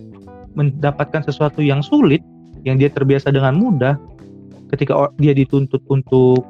[0.57, 2.23] mendapatkan sesuatu yang sulit
[2.63, 3.95] yang dia terbiasa dengan mudah
[4.69, 6.45] ketika dia dituntut untuk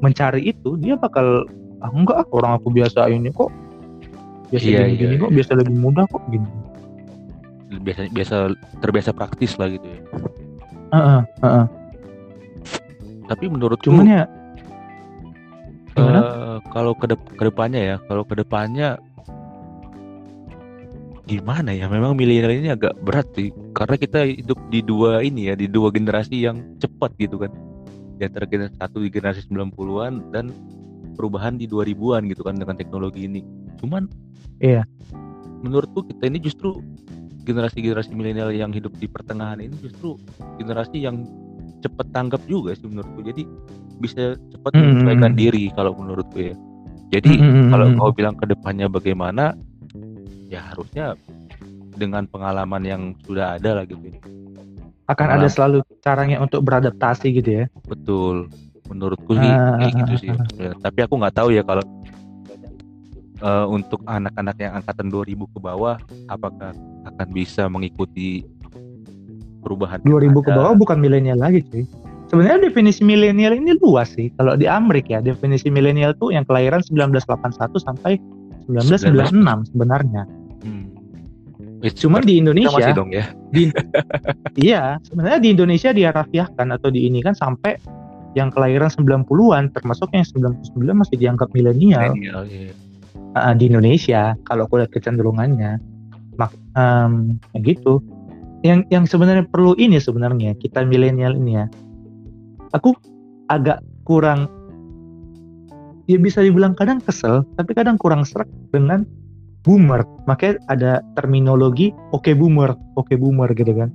[0.00, 1.44] mencari itu dia bakal
[1.80, 3.48] ah enggak ah, orang aku biasa ini kok
[4.52, 5.36] biasa Iya, gini, iya, gini kok iya.
[5.40, 6.48] biasa lebih mudah kok gini
[7.70, 8.36] biasa biasa
[8.82, 10.00] terbiasa praktis lah gitu ya.
[10.90, 11.66] Heeh, heeh.
[13.30, 14.24] tapi menurutku cuman ya
[15.94, 18.98] eh, kalau ke ke depannya ya kalau ke depannya
[21.30, 21.86] gimana ya?
[21.86, 25.94] Memang milenial ini agak berat sih karena kita hidup di dua ini ya di dua
[25.94, 27.54] generasi yang cepat gitu kan.
[28.18, 30.50] Di antara generasi satu di generasi 90-an dan
[31.14, 33.40] perubahan di 2000-an gitu kan dengan teknologi ini.
[33.78, 34.10] Cuman
[34.60, 34.84] Iya.
[35.64, 36.82] menurutku kita ini justru
[37.44, 40.16] generasi-generasi milenial yang hidup di pertengahan ini justru
[40.56, 41.24] generasi yang
[41.80, 43.42] cepat tanggap juga sih menurutku jadi
[44.00, 45.40] bisa cepat Hmm, menyesuaikan hmm, hmm.
[45.40, 46.54] diri kalau menurutku ya
[47.10, 49.58] jadi Mm, mm, mm, kalau kau bilang ke depannya bagaimana
[50.46, 51.18] ya harusnya
[51.98, 54.14] dengan pengalaman yang sudah ada lah gitu.
[55.10, 55.42] Akan Pengalaman.
[55.42, 57.64] ada selalu caranya untuk beradaptasi gitu ya.
[57.84, 58.46] Betul.
[58.86, 60.30] Menurutku sih Ah, kayak gitu ah, sih.
[60.54, 61.82] Ya, Tapi aku nggak tahu ya kalau
[63.42, 66.70] eh, untuk anak-anak yang angkatan 2000 ke bawah apakah
[67.20, 68.48] akan bisa mengikuti
[69.60, 71.84] perubahan 2000 yang ke bawah bukan milenial lagi cuy.
[72.32, 74.32] Sebenarnya definisi milenial ini luas sih.
[74.40, 78.16] Kalau di Amerika ya, definisi milenial tuh yang kelahiran 1981 sampai
[78.72, 80.24] 1996 sebenarnya.
[80.64, 80.88] Hmm.
[81.84, 83.28] Eh, Cuman di Indonesia, masih dong ya.
[84.62, 87.76] iya, sebenarnya di Indonesia diharafiahkan atau di ini kan sampai
[88.38, 92.46] yang kelahiran 90-an termasuk yang 99 masih dianggap milenial iya.
[93.34, 95.89] uh, di Indonesia kalau aku lihat kecenderungannya.
[96.40, 96.52] Mak
[97.52, 98.00] ya gitu.
[98.64, 101.66] Yang yang sebenarnya perlu ini sebenarnya kita milenial ini ya.
[102.72, 102.96] Aku
[103.52, 104.48] agak kurang
[106.08, 109.04] ya bisa dibilang kadang kesel tapi kadang kurang serak dengan
[109.64, 110.04] boomer.
[110.24, 113.92] Makanya ada terminologi oke boomer, oke boomer gitu kan.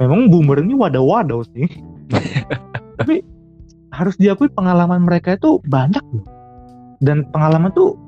[0.00, 1.68] Memang boomer ini wadah-wadah sih.
[2.98, 3.24] tapi
[3.92, 6.26] harus diakui pengalaman mereka itu banyak loh.
[7.02, 7.98] Dan pengalaman tuh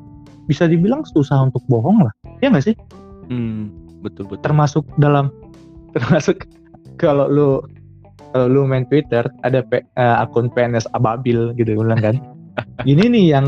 [0.49, 2.13] bisa dibilang susah untuk bohong lah.
[2.41, 2.77] Ya nggak sih?
[3.29, 3.71] Hmm,
[4.05, 4.43] betul betul.
[4.45, 5.31] Termasuk dalam
[5.97, 6.49] termasuk
[7.01, 7.49] kalau lu
[8.35, 12.17] kalau lu main Twitter ada P- eh, akun PNS Ababil gitu bilang kan.
[12.91, 13.47] Ini nih yang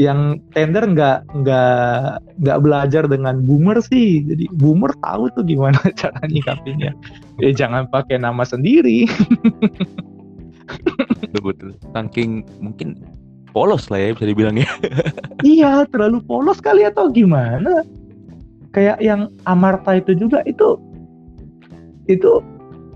[0.00, 6.16] yang tender nggak nggak nggak belajar dengan boomer sih jadi boomer tahu tuh gimana cara
[6.24, 6.88] nyikapinya
[7.36, 9.04] ya jangan pakai nama sendiri
[11.20, 11.70] betul betul.
[11.92, 12.96] Saking mungkin
[13.50, 14.70] polos lah ya bisa dibilang ya.
[15.42, 17.82] iya terlalu polos kali atau gimana
[18.70, 20.78] kayak yang Amarta itu juga itu
[22.06, 22.42] itu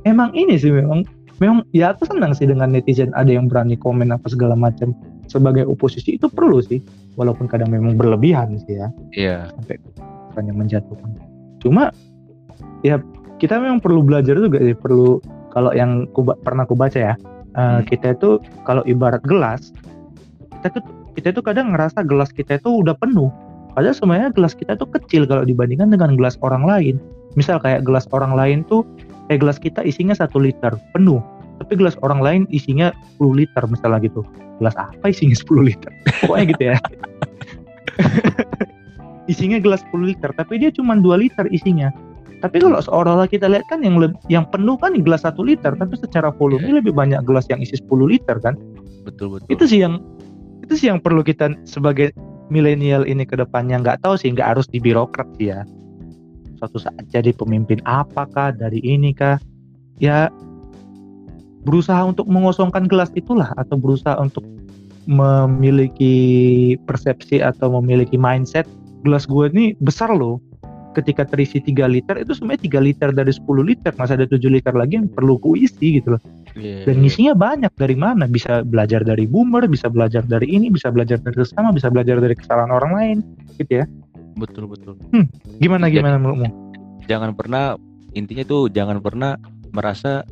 [0.06, 1.02] emang ini sih memang
[1.42, 4.94] memang ya aku senang sih dengan netizen ada yang berani komen apa segala macam
[5.26, 6.78] sebagai oposisi itu perlu sih
[7.18, 9.38] walaupun kadang memang berlebihan sih ya Iya.
[9.58, 9.76] sampai
[10.38, 11.10] hanya menjatuhkan
[11.62, 11.90] cuma
[12.87, 13.00] ya
[13.42, 15.18] kita memang perlu belajar juga sih perlu
[15.54, 17.14] kalau yang kuba, pernah ku baca ya
[17.54, 17.87] Hmm.
[17.87, 19.70] kita itu kalau ibarat gelas
[20.58, 20.82] kita tuh
[21.14, 23.30] kita itu kadang ngerasa gelas kita itu udah penuh
[23.74, 26.96] padahal sebenarnya gelas kita tuh kecil kalau dibandingkan dengan gelas orang lain.
[27.34, 28.87] Misal kayak gelas orang lain tuh
[29.28, 31.18] eh gelas kita isinya satu liter penuh.
[31.62, 34.26] Tapi gelas orang lain isinya 10 liter misalnya gitu.
[34.58, 35.90] Gelas apa isinya 10 liter?
[36.22, 36.76] Pokoknya gitu ya.
[39.24, 41.88] Isinya gelas 10 liter tapi dia cuma 2 liter isinya.
[42.44, 43.96] Tapi kalau seolah-olah kita lihat kan yang
[44.28, 46.84] yang penuh kan gelas 1 liter tapi secara volume Iya.
[46.84, 48.52] lebih banyak gelas yang isi 10 liter kan?
[49.00, 49.48] Betul betul.
[49.48, 49.96] itu sih yang
[50.60, 52.12] itu sih yang perlu kita sebagai
[52.52, 55.64] milenial ini ke depannya nggak tahu sih nggak harus di birokrat sih ya.
[56.61, 59.40] Suatu saat jadi pemimpin apakah dari ini kah?
[60.02, 60.28] Ya
[61.64, 64.44] berusaha untuk mengosongkan gelas itulah atau berusaha untuk
[65.04, 68.68] memiliki persepsi atau memiliki mindset
[69.04, 70.40] gelas gue ini besar loh.
[70.94, 74.70] Ketika terisi 3 liter itu sebenarnya 3 liter dari 10 liter masih ada 7 liter
[74.78, 76.22] lagi yang perlu kuisi gitu loh
[76.55, 77.03] Iya, dan iya.
[77.03, 81.35] ngisinya banyak dari mana bisa belajar dari boomer bisa belajar dari ini bisa belajar dari
[81.37, 83.17] sesama bisa belajar dari kesalahan orang lain
[83.59, 83.87] gitu ya
[84.35, 84.95] betul betul.
[85.59, 86.49] gimana Jadi- gimana menurutmu
[87.05, 87.75] Jangan pernah
[88.14, 89.37] intinya tuh jangan pernah
[89.71, 90.23] merasa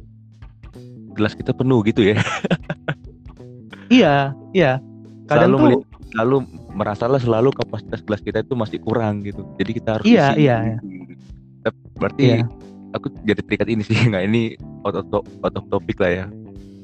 [1.13, 2.17] gelas kita penuh gitu ya.
[3.93, 4.81] iya iya
[5.29, 6.37] kadang selalu tuh meli- selalu
[6.73, 9.45] merasalah selalu kapasitas gelas kita itu masih kurang gitu.
[9.61, 10.85] Jadi kita harus Iya, isi iya, gitu.
[11.63, 12.45] Tep- Berarti Iya.
[12.93, 16.27] Aku jadi terikat ini sih nggak ini out of, to- out of topic lah ya.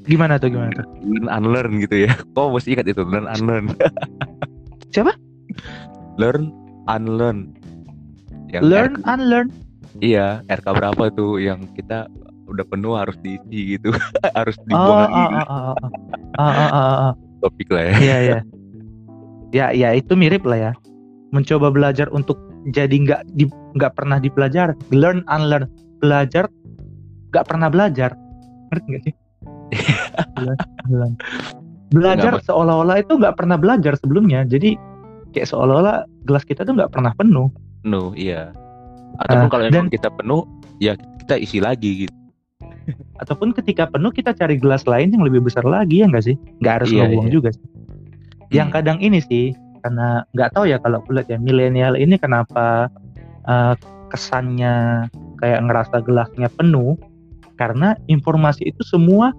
[0.08, 2.16] gimana tuh gimana tuh Learn unlearn gitu ya.
[2.32, 3.76] Kok mesti ingat itu learn unlearn.
[4.96, 5.12] Siapa?
[6.16, 6.48] Learn
[6.88, 7.52] unlearn.
[8.48, 9.48] Yang learn RK unlearn
[10.00, 12.08] iya, RK berapa tuh yang kita
[12.48, 13.92] udah penuh harus diisi gitu.
[14.38, 15.20] harus oh dibuang oh lagi.
[15.20, 15.76] oh oh oh
[16.40, 17.12] oh oh oh, oh.
[17.44, 17.94] Topik lah ya.
[18.00, 18.38] iya iya
[19.52, 20.72] ya ya itu mirip lah ya
[21.32, 22.36] mencoba belajar untuk
[22.72, 25.68] jadi nggak di nggak pernah dipelajari learn unlearn
[25.98, 26.46] belajar
[27.28, 28.10] nggak pernah belajar.
[28.70, 29.14] Ngerti nggak sih?
[31.88, 34.44] Belajar seolah-olah itu nggak pernah belajar sebelumnya.
[34.44, 34.76] Jadi
[35.32, 37.48] kayak seolah-olah gelas kita tuh nggak pernah penuh.
[37.80, 38.52] Penuh iya.
[39.18, 40.44] Ataupun Ah, kalau dan- emang kita penuh
[40.78, 40.92] ya
[41.24, 42.14] kita isi lagi gitu.
[43.22, 46.36] Ataupun ketika penuh kita cari gelas lain yang lebih besar lagi ya nggak sih?
[46.60, 47.34] Nggak harus Iya, lo buang iya.
[47.34, 47.64] juga sih.
[48.48, 48.76] Yang Hmm.
[48.76, 49.46] kadang ini sih
[49.78, 52.92] karena nggak tahu ya kalau aku lihat ya milenial ini kenapa
[53.44, 53.74] eh,
[54.08, 55.08] kesannya
[55.38, 56.98] kayak ngerasa gelasnya penuh
[57.58, 59.34] karena informasi itu semua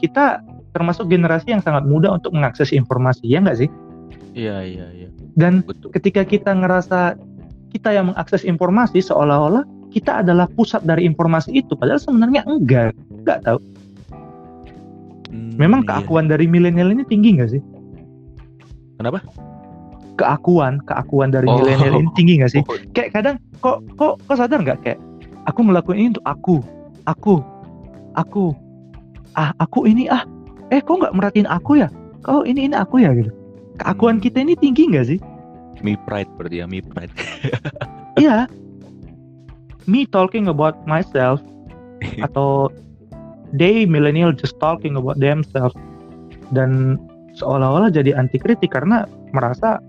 [0.00, 0.40] kita
[0.74, 3.70] termasuk generasi yang sangat mudah untuk mengakses informasi ya nggak sih?
[4.34, 5.08] Iya iya iya.
[5.38, 5.94] Dan betul.
[5.94, 7.14] ketika kita ngerasa
[7.70, 9.62] kita yang mengakses informasi seolah-olah
[9.94, 12.90] kita adalah pusat dari informasi itu padahal sebenarnya enggak
[13.22, 13.58] enggak tahu.
[15.30, 16.02] Hmm, memang iya.
[16.02, 17.62] keakuan dari milenial ini tinggi nggak sih?
[18.98, 19.22] Kenapa?
[20.14, 21.58] keakuan keakuan dari Oh.
[21.58, 22.62] milenial ini tinggi gak sih?
[22.66, 24.78] Oh, kayak kadang kok kok kok sadar nggak?
[24.86, 24.98] Kayak
[25.44, 26.56] aku ngelakuin ini untuk aku.
[27.04, 27.34] Aku.
[28.16, 28.56] Aku.
[29.34, 30.22] Ah aku ini ah.
[30.72, 31.88] Eh kok nggak merhatiin aku ya?
[32.24, 33.30] Kau ini ini aku ya gitu.
[33.78, 34.24] Keakuan Hmm.
[34.24, 35.18] kita ini tinggi nggak sih?
[35.82, 37.12] Me pride berarti ya me pride.
[38.22, 38.46] iya.
[39.84, 41.42] Me talking about myself
[42.26, 42.72] atau
[43.52, 45.76] they millennial just talking about themselves.
[46.54, 46.96] Dan
[47.36, 49.04] seolah-olah jadi anti kritik karena
[49.34, 49.82] merasa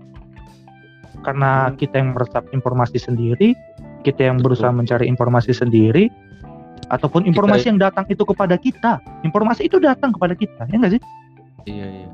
[1.24, 1.78] karena Hmm.
[1.80, 3.56] kita yang meresap informasi sendiri
[4.06, 4.54] kita yang Betul.
[4.54, 6.06] berusaha mencari informasi sendiri
[6.86, 11.02] ataupun informasi yang datang itu kepada kita informasi itu datang kepada kita ya nggak sih
[11.66, 12.08] Iya iya.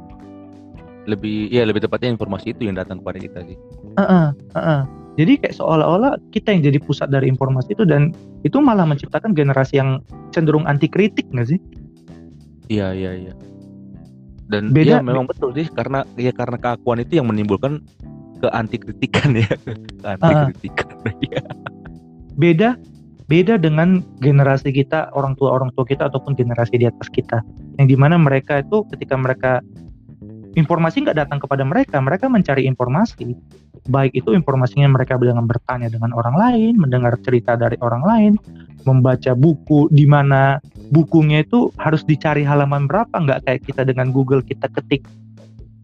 [1.05, 3.59] Lebih ya lebih tepatnya informasi itu yang datang kepada kita sih.
[4.01, 4.27] Heeh,
[4.57, 4.81] heeh.
[5.21, 8.17] jadi kayak seolah-olah kita yang jadi pusat dari informasi itu dan
[8.49, 10.01] itu malah menciptakan generasi yang
[10.33, 11.61] cenderung anti kritik nggak sih
[12.73, 13.33] Iya iya iya.
[14.49, 17.85] Dan Beda- ya memang betul sih karena ya karena keakuan itu yang menimbulkan
[18.41, 19.53] ke anti kritikan ya.
[20.01, 20.89] Ke anti kritikan.
[21.29, 21.43] Iya.
[22.37, 22.77] Beda
[23.33, 27.41] beda dengan generasi kita orang tua orang tua kita ataupun generasi di atas kita.
[27.81, 29.65] Yang di mana mereka itu ketika mereka
[30.53, 33.33] informasi nggak datang kepada mereka mereka mencari informasi.
[33.89, 38.33] Baik itu informasinya mereka dengan bertanya dengan orang lain mendengar cerita dari orang lain
[38.85, 40.59] membaca buku di mana
[40.93, 45.09] bukunya itu harus dicari halaman berapa nggak kayak kita dengan Google kita ketik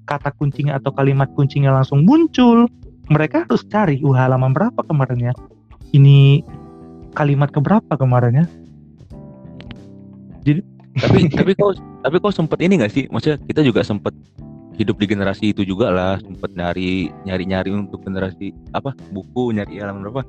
[0.04, 2.68] kata kuncinya atau kalimat kuncinya langsung muncul.
[3.08, 5.34] Mereka harus cari uh halaman berapa kemarin ya
[5.92, 6.42] ini
[7.12, 8.46] kalimat keberapa kemarin ya
[10.98, 11.70] tapi tapi kau
[12.02, 13.06] tapi kau sempet ini gak sih?
[13.12, 14.14] Maksudnya kita juga sempet
[14.74, 19.78] hidup di generasi itu juga lah, sempet nyari nyari nyari untuk generasi apa buku nyari
[19.78, 20.22] halaman berapa?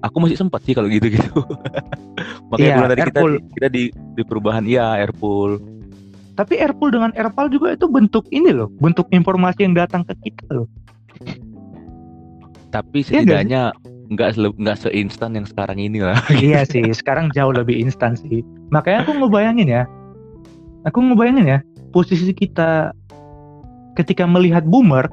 [0.00, 1.28] Aku masih sempat sih kalau gitu-gitu.
[2.50, 3.20] Makanya Iya, bulan tadi kita
[3.56, 5.60] kita di di perubahan iya Airpool.
[6.34, 10.48] tapi Airpool dengan Airpal juga itu bentuk ini loh bentuk informasi yang datang ke kita
[10.56, 10.68] loh
[12.70, 13.62] Tapi Iya setidaknya
[14.10, 16.18] nggak nggak seinstan yang sekarang ini lah.
[16.42, 18.42] iya sih sekarang jauh lebih instan sih.
[18.74, 19.82] Makanya aku ngebayangin ya
[20.84, 21.58] aku ngebayangin ya
[21.94, 22.90] posisi kita
[23.94, 25.06] ketika melihat boomer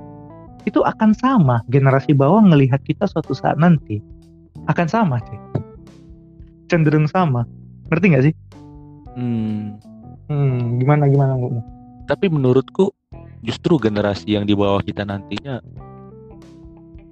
[0.66, 1.62] itu akan sama.
[1.70, 4.02] Generasi bawah ngelihat kita suatu saat nanti
[4.68, 5.40] akan sama sih.
[6.68, 7.48] Cenderung sama.
[7.88, 8.34] Ngerti nggak sih?
[9.16, 9.80] Hmm.
[10.28, 11.34] hmm gimana gimana?
[12.10, 12.92] Tapi menurutku
[13.46, 15.64] justru generasi yang di bawah kita nantinya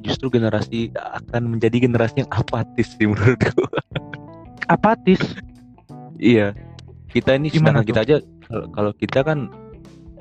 [0.01, 3.63] justru generasi akan menjadi generasi yang apatis sih menurutku.
[4.67, 5.21] apatis
[6.17, 6.55] Iya.
[7.12, 8.17] Kita ini sedangkan kita aja
[8.71, 9.47] kalau- kita kan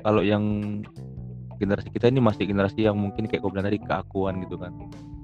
[0.03, 0.43] kalau yang
[1.55, 4.71] generasi kita ini masih generasi yang mungkin kayak kau bilang tadi keakuan gitu kan.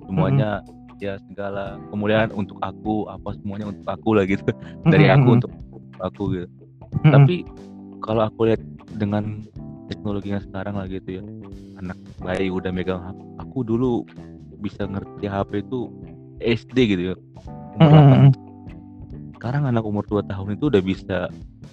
[0.08, 0.64] Semuanya
[1.02, 4.48] ya segala kemuliaan untuk aku, apa semuanya untuk aku lah gitu.
[4.88, 5.38] Dari aku Mm-mm.
[5.40, 5.52] untuk
[6.00, 6.48] aku gitu.
[7.04, 7.14] Mm-mm.
[7.14, 7.36] Tapi
[8.00, 8.62] kalau aku lihat
[8.96, 9.44] dengan
[9.92, 11.24] teknologi yang sekarang lah gitu ya.
[11.84, 13.20] Anak bayi udah megang HP.
[13.44, 14.08] Aku dulu
[14.62, 15.89] bisa ngerti HP itu
[16.39, 17.15] SD gitu ya.
[17.76, 18.32] Umur.
[18.32, 21.17] 8 sekarang anak umur 2 tahun itu udah bisa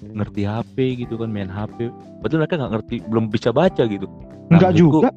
[0.00, 4.08] ngerti HP gitu kan main HP betul mereka nggak ngerti belum bisa baca gitu
[4.48, 5.08] Nah, Enggak menurutku- juga.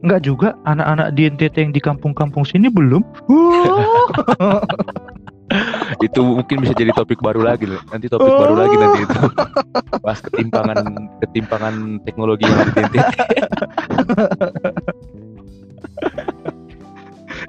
[0.00, 2.98] Enggak juga anak-anak di NTT yang di kampung-kampung sini belum.
[3.30, 4.58] Wah.
[6.00, 9.18] itu mungkin bisa jadi topik baru lagi loh nanti topik baru lagi nanti itu
[9.98, 10.78] bahas ketimpangan
[11.20, 12.94] ketimpangan teknologi yang di NTT.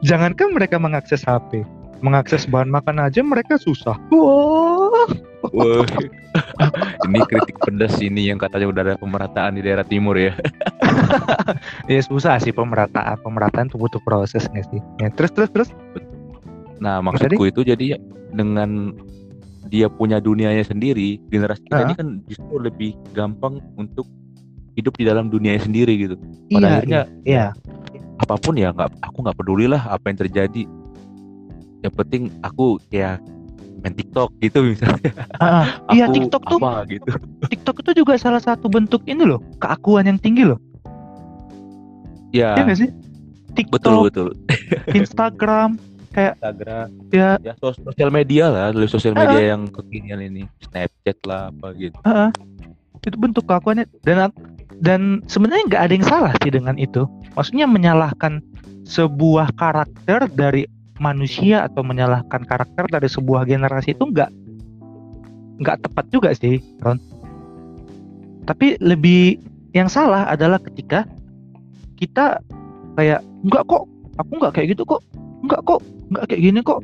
[0.01, 1.61] Jangankan mereka mengakses HP,
[2.01, 3.97] mengakses bahan makan aja mereka susah.
[4.09, 5.05] Wah.
[5.53, 5.85] Wah.
[7.09, 10.31] ini kritik pedas ini yang katanya udah ada pemerataan di daerah timur ya
[11.91, 13.19] Ya susah sih pemerataan.
[13.19, 14.79] Pemerataan tuh butuh proses nggak sih?
[15.01, 15.69] Ya, terus terus terus.
[16.81, 18.01] nah maksudku itu jadi
[18.33, 18.97] dengan
[19.69, 21.85] dia punya dunianya sendiri generasi kita Ah.
[21.85, 24.09] ini kan justru lebih gampang untuk
[24.73, 26.15] hidup di dalam dunianya sendiri gitu
[26.49, 27.45] Pada Iya, akhirnya iya.
[28.21, 30.63] Apa pun ya nggak aku nggak peduli lah apa yang terjadi.
[31.81, 33.17] Yang penting aku ya
[33.81, 35.11] main TikTok gitu misalnya.
[35.41, 37.11] Ah, aku Iya TikTok tuh apa gitu.
[37.49, 40.61] TikTok itu juga salah satu bentuk ini loh keakuan yang tinggi loh.
[42.29, 42.53] ya.
[42.55, 42.89] Iya nggak sih?
[43.57, 44.27] TikTok, betul betul.
[44.99, 45.75] Instagram,
[46.15, 47.35] Instagram ya.
[47.43, 51.97] ya sos- sosial media lah dari sosial media yang kekinian ini Snapchat lah apa gitu.
[52.07, 52.31] Ah,
[53.01, 53.89] itu bentuk keakuannya.
[54.05, 54.31] Dan
[54.79, 57.03] dan sebenarnya nggak ada yang salah sih dengan itu.
[57.35, 58.43] Maksudnya menyalahkan
[58.83, 60.67] sebuah karakter dari
[61.01, 64.29] manusia atau menyalahkan karakter dari sebuah generasi itu nggak
[65.61, 66.97] nggak tepat juga sih, Ron.
[68.45, 69.37] Tapi lebih
[69.71, 71.05] yang salah adalah ketika
[71.95, 72.41] kita
[72.97, 73.85] kayak nggak kok,
[74.17, 75.01] aku nggak kayak gitu kok,
[75.45, 76.81] nggak kok, nggak kayak gini kok,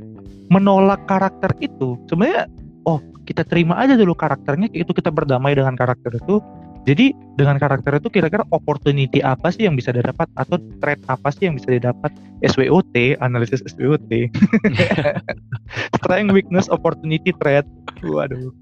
[0.53, 1.97] menolak karakter itu.
[2.07, 2.45] Sebenarnya,
[2.85, 6.39] oh kita terima aja dulu karakternya, itu kita berdamai dengan karakter itu.
[6.88, 11.51] Jadi dengan karakter itu kira-kira opportunity apa sih yang bisa didapat atau threat apa sih
[11.51, 12.15] yang bisa didapat
[12.47, 14.07] SWOT, analisis SWOT.
[15.99, 17.67] Strength, weakness, opportunity, threat.
[18.07, 18.55] Waduh.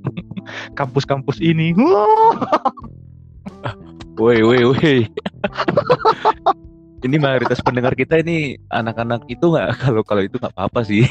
[0.78, 1.72] Kampus-kampus ini.
[4.14, 5.10] Woi, woi, woi.
[7.02, 11.02] ini mayoritas pendengar kita ini anak-anak itu nggak kalau kalau itu nggak apa-apa sih.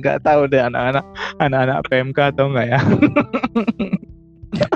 [0.00, 1.04] Nggak tahu deh anak-anak
[1.44, 2.80] anak-anak PMK atau enggak ya.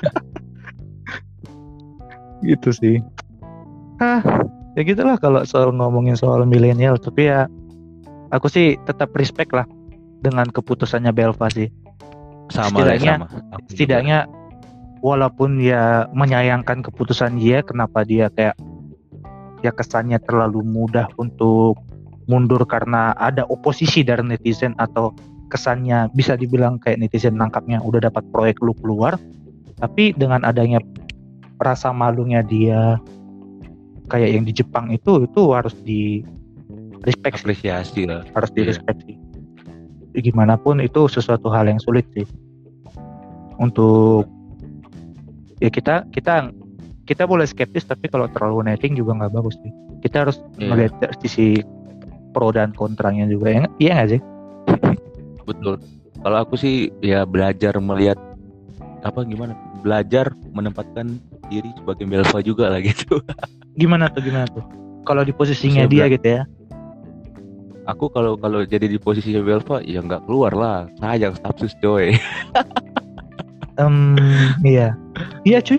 [2.49, 2.97] gitu sih.
[3.99, 4.22] Ah,
[4.78, 7.51] ya gitulah kalau soal ngomongin soal milenial tapi ya
[8.30, 9.66] aku sih tetap respect lah
[10.22, 11.70] dengan keputusannya Belva sih.
[12.49, 13.26] Sama Setidaknya- sama.
[13.28, 13.70] Aku juga.
[13.74, 14.18] Setidaknya
[15.03, 18.59] walaupun ya menyayangkan keputusan dia kenapa dia kayak
[19.62, 21.78] ya kesannya terlalu mudah untuk
[22.28, 25.16] mundur karena ada oposisi dari netizen atau
[25.49, 29.16] kesannya bisa dibilang kayak netizen nangkapnya udah dapat proyek lu keluar
[29.79, 30.79] tapi dengan adanya
[31.59, 32.99] rasa malunya dia
[34.09, 36.22] kayak yang di Jepang itu itu harus di
[37.03, 38.22] respect sih, apresiasi lah.
[38.35, 38.68] harus di Iya.
[38.74, 39.16] respect sih.
[40.18, 42.26] Gimana pun itu sesuatu hal yang sulit sih
[43.59, 44.26] untuk
[45.59, 46.51] ya kita kita
[47.05, 49.72] kita boleh skeptis tapi kalau terlalu netting juga nggak bagus sih.
[50.03, 50.68] Kita harus Iya.
[50.68, 51.62] melihat sisi
[52.31, 54.20] pro dan kontranya juga ya iya nggak sih?
[55.45, 55.79] Betul.
[56.18, 58.18] Kalau aku sih ya belajar melihat
[59.01, 59.55] apa gimana?
[59.81, 61.19] Belajar menempatkan
[61.49, 63.23] diri sebagai Belva juga lah gitu.
[63.81, 64.65] Gimana tuh gimana tuh?
[65.07, 66.43] Kalau di posisinya Saya dia bela- gitu ya.
[67.89, 70.79] Aku kalau kalau jadi di posisi Belva ya nggak keluar lah.
[70.99, 72.13] Sayang status coy.
[73.81, 74.19] Em,
[74.61, 74.93] iya.
[75.47, 75.79] Iya cuy.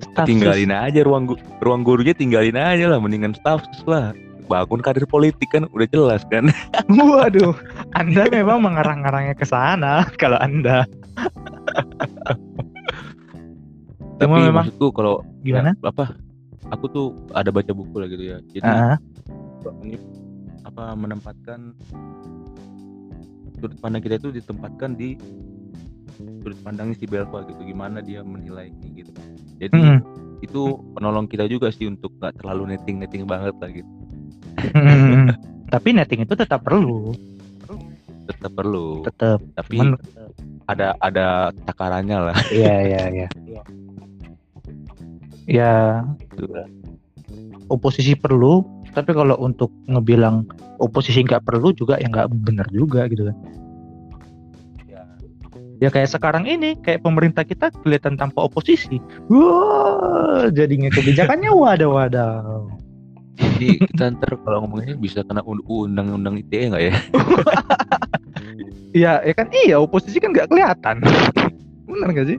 [0.00, 4.14] Staff tinggalin aja ruang gu- ruang gurunya tinggalin aja lah mendingan status lah.
[4.46, 6.50] Bangun karir politik kan udah jelas kan.
[6.90, 7.54] Waduh,
[7.98, 10.86] Anda memang mengarang-arangnya ke sana kalau Anda.
[14.20, 15.72] Tapi Cuma memang maksudku kalau gimana?
[15.74, 16.14] ya, apa?
[16.76, 18.38] Aku tuh ada baca buku lah gitu ya.
[18.52, 18.96] Jadi Ah,
[19.82, 19.96] ini
[20.62, 21.72] apa menempatkan
[23.56, 25.16] sudut pandang kita itu ditempatkan di
[26.16, 29.12] sudut pandangnya si Belva gitu gimana dia menilai ini gitu
[29.60, 29.98] jadi mm,
[30.40, 33.90] itu penolong kita juga sih untuk nggak terlalu netting netting banget lah gitu
[34.72, 35.32] mm.
[35.70, 37.14] Tapi netting itu tetap perlu,
[38.30, 39.38] tetap perlu tetap.
[39.54, 39.98] tapi Cuman,
[40.66, 41.26] ada ada
[41.66, 43.28] takarannya lah iya iya iya.
[45.50, 46.06] Ya
[47.66, 48.62] oposisi perlu,
[48.92, 50.46] tapi kalau untuk ngebilang
[50.78, 53.36] oposisi nggak perlu juga ya nggak benar juga gitu kan.
[54.86, 55.02] Ya,
[55.80, 59.02] Ya kayak sekarang ini, kayak pemerintah kita kelihatan tanpa oposisi.
[59.26, 62.70] Wah, jadinya kebijakannya wadah-wadah.
[63.40, 66.94] jadi kita ntar kalau ngomongnya bisa kena un- undang-undang ITE nggak ya
[68.90, 71.02] Ya, ya kan iya oposisi kan nggak kelihatan.
[71.86, 72.38] Bener nggak sih?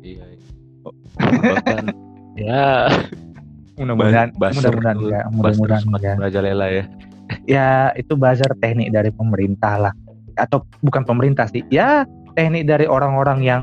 [0.00, 0.24] iya
[1.20, 1.84] bahkan
[2.40, 2.88] ya
[3.80, 4.96] Mudah-mudahan, mudah-mudahan
[5.32, 6.84] buzzer mudah-mudahan merajalela ya
[7.48, 9.94] Ya itu buzzer teknik dari pemerintah lah,
[10.34, 11.62] atau bukan pemerintah sih?
[11.70, 12.02] Ya
[12.34, 13.62] teknik dari orang-orang yang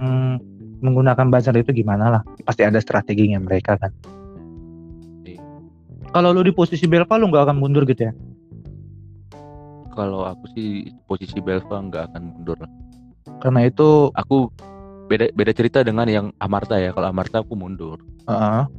[0.80, 2.22] menggunakan buzzer itu gimana lah?
[2.48, 3.92] Pasti ada strateginya mereka kan.
[5.28, 5.44] Iya.
[6.16, 8.16] Kalau lu di posisi Belva lu nggak akan mundur gitu ya?
[9.98, 12.58] Kalau aku sih posisi Belva nggak akan mundur.
[12.62, 12.72] Lah
[13.41, 14.54] Karena itu, aku
[15.10, 16.93] beda beda cerita dengan yang Amarta ya.
[16.93, 17.98] Kalau Amarta aku mundur.
[18.30, 18.70] Uh,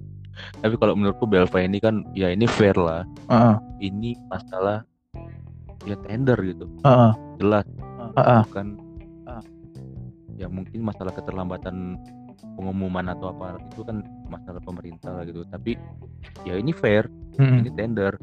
[0.64, 3.04] tapi kalau menurutku Belva ini kan ya ini fair lah.
[3.28, 4.88] Uh, ini masalah
[5.84, 6.64] ya tender gitu.
[6.88, 7.68] Uh, jelas.
[8.00, 8.80] Uh, uh, bukan
[10.34, 11.94] ya mungkin masalah keterlambatan
[12.58, 15.44] pengumuman atau apa itu kan masalah pemerintah gitu.
[15.46, 15.76] Tapi
[16.48, 17.06] ya ini fair.
[17.34, 18.14] Mm, ini tender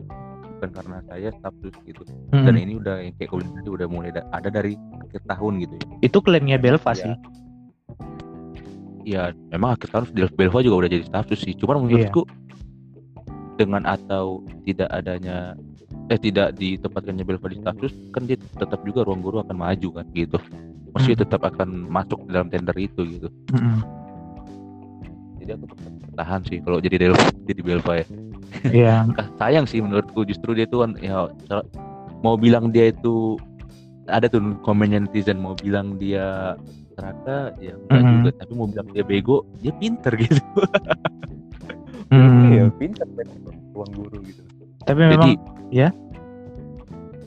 [0.62, 2.46] bukan karena saya status gitu mm.
[2.46, 5.74] dan ini udah yang kayak kuliah tadi udah mulai da- ada dari akhir tahun gitu
[5.74, 7.02] ya itu klaimnya Belva Iya.
[7.02, 7.14] sih.
[9.02, 12.30] ya memang akhir tahun Belva juga udah jadi status sih cuman menurutku
[13.58, 15.58] dengan atau tidak adanya
[16.08, 20.06] eh tidak ditempatkannya Belva di status kan dia tetap juga ruang guru akan maju kan
[20.14, 20.38] gitu
[20.94, 21.24] maksudnya Hmm.
[21.26, 23.82] tetap akan masuk dalam tender itu gitu Mm-mm.
[25.42, 27.14] Jadi aku tetap bertahan sih kalau jadi Del
[27.44, 28.06] jadi Belva ya
[28.64, 30.22] Iya, Ah, sayang sih menurutku.
[30.22, 31.32] Justru dia tuh kan ya
[32.20, 33.40] mau bilang dia itu
[34.06, 36.54] ada tuh komennya netizen mau bilang dia
[36.94, 38.12] seraka ya enggak Mhm.
[38.14, 38.30] juga.
[38.38, 40.44] Tapi mau bilang dia bego dia pinter gitu.
[42.12, 42.44] Mm.
[42.52, 43.08] ya pinter
[43.72, 44.42] ruang guru gitu.
[44.84, 45.32] Tapi jadi memang
[45.72, 45.90] ya.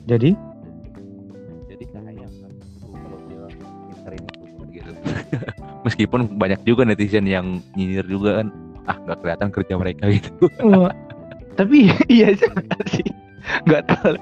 [0.05, 0.54] Jadi jadi
[5.85, 8.47] meskipun banyak juga netizen yang nyinyir juga kan
[8.89, 10.49] ah nggak kelihatan kerja mereka gitu.
[11.55, 13.05] Tapi iya sih.
[13.69, 14.17] Nggak tahu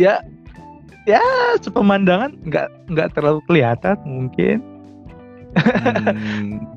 [0.00, 0.24] ya
[1.04, 1.22] ya
[1.60, 4.64] sepemandangan nggak nggak terlalu kelihatan mungkin.
[5.56, 6.64] Hmm,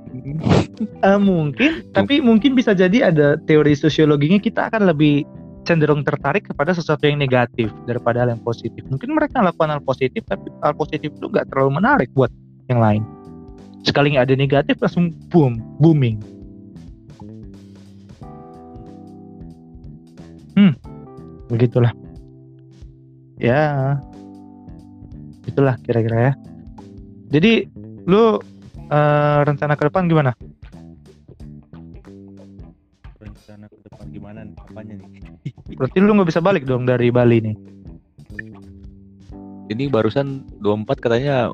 [0.80, 5.28] Eh, mungkin tapi mungkin bisa jadi ada teori sosiologinya kita akan lebih
[5.68, 8.80] cenderung tertarik kepada sesuatu yang negatif daripada hal yang positif.
[8.88, 12.32] Mungkin mereka melakukan hal positif tapi hal positif itu nggak terlalu menarik buat
[12.72, 13.04] yang lain
[13.84, 16.20] sekali nggak ada negatif langsung boom booming.
[20.56, 20.74] Hmm
[21.50, 21.92] begitulah.
[23.40, 23.96] Ya
[25.48, 26.34] itulah kira-kira ya.
[27.30, 27.66] Jadi
[28.06, 28.38] lu
[28.90, 30.32] eh, rencana ke depan gimana?
[33.18, 34.56] Rencana ke depan gimana nih?
[34.60, 35.10] Apanya nih?
[35.80, 37.58] berarti lu nggak bisa balik dong dari Bali nih.
[39.70, 41.54] Ini barusan 24 katanya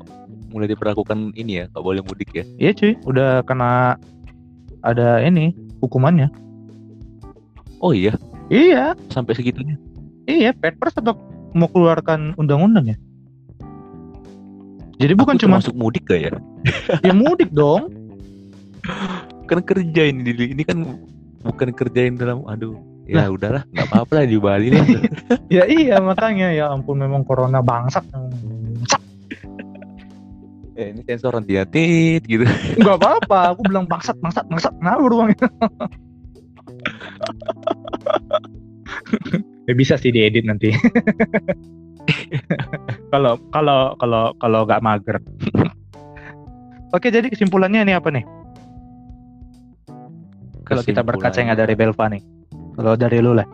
[0.56, 2.44] mulai diperlakukan ini ya, nggak boleh mudik ya.
[2.56, 4.00] iya cuy udah kena
[4.80, 5.52] ada ini
[5.84, 6.32] hukumannya
[7.84, 8.16] Oh iya,
[8.48, 9.76] iya sampai segitunya.
[10.24, 11.12] iya Perpres atau
[11.52, 12.96] mau keluarkan undang-undang ya
[14.96, 16.32] jadi bukan cuma termasuk mudik gak ya?
[17.06, 17.92] ya mudik dong
[19.46, 20.82] Kan kerja ini, ini kan
[21.42, 22.74] bukan kerjain dalam aduh.
[23.06, 24.82] Ya udahlah, nggak apa-apa lah di Bali nih.
[25.54, 28.02] ya iya makanya ya ampun memang corona bangsat
[30.76, 32.44] eh, ini sensor hati-hati gitu.
[32.80, 35.48] nggak apa-apa aku bilang bangsat bangsat bangsat kenapa ruangnya
[39.66, 40.70] ya bisa sih diedit nanti.
[43.10, 45.18] Kalau kalau kalau kalau nggak mager.
[46.94, 48.24] Oke jadi kesimpulannya ini apa nih?
[50.62, 52.22] Kalau kita berkacanya dari Belva nih.
[52.76, 53.48] Kalau dari lu lah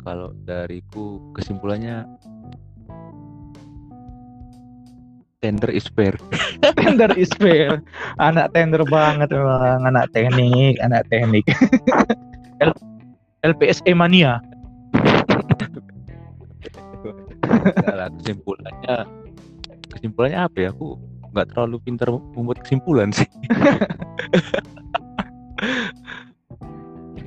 [0.00, 2.08] Kalau dariku kesimpulannya
[5.40, 6.14] tender is fair.
[6.76, 7.80] tender is fair
[8.20, 11.44] anak tender banget memang anak teknik anak teknik
[12.64, 12.84] L-
[13.44, 14.44] LPSE mania
[17.50, 18.96] Nah, kesimpulannya
[19.90, 20.68] kesimpulannya apa ya?
[20.72, 20.96] Aku
[21.34, 23.26] nggak terlalu pintar membuat kesimpulan sih.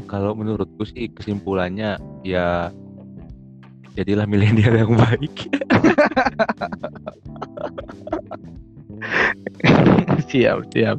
[0.07, 2.71] Kalau menurutku sih kesimpulannya ya
[3.93, 5.35] jadilah milenial yang baik.
[10.33, 10.97] siap siap.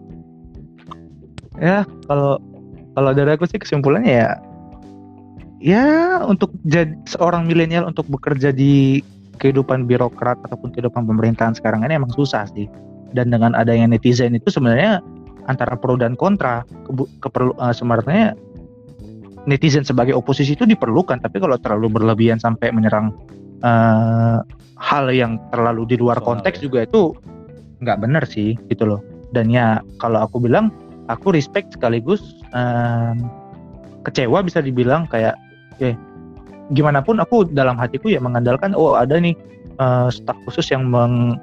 [1.59, 2.39] Ya kalau
[2.95, 4.31] kalau dari aku sih kesimpulannya ya
[5.59, 5.87] ya
[6.23, 9.03] untuk jadi seorang milenial untuk bekerja di
[9.43, 12.71] kehidupan birokrat ataupun kehidupan pemerintahan sekarang ini emang susah sih.
[13.15, 15.03] Dan dengan adanya netizen itu sebenarnya
[15.51, 18.35] antara pro dan kontra kebu- keperlu eh, sebenarnya
[19.47, 21.19] netizen sebagai oposisi itu diperlukan.
[21.23, 23.11] Tapi kalau terlalu berlebihan sampai menyerang
[23.63, 24.39] eh,
[24.79, 26.63] hal yang terlalu di luar konteks ya.
[26.67, 27.15] juga itu
[27.83, 30.71] nggak benar sih gitu loh dan ya kalau aku bilang
[31.11, 32.23] aku respect sekaligus
[32.55, 33.27] em,
[34.07, 35.35] kecewa bisa dibilang kayak
[35.83, 35.99] eh
[36.73, 39.37] gimana pun aku dalam hatiku ya mengandalkan oh ada nih
[39.83, 41.37] eh, staf khusus yang meng-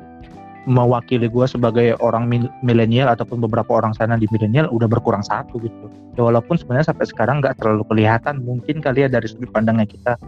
[0.69, 5.57] mewakili gue sebagai orang mil- milenial ataupun beberapa orang sana di milenial udah berkurang satu
[5.57, 5.89] gitu.
[6.13, 10.21] Ya walaupun sebenarnya sampai sekarang nggak terlalu kelihatan mungkin kali ya dari sudut pandangnya kita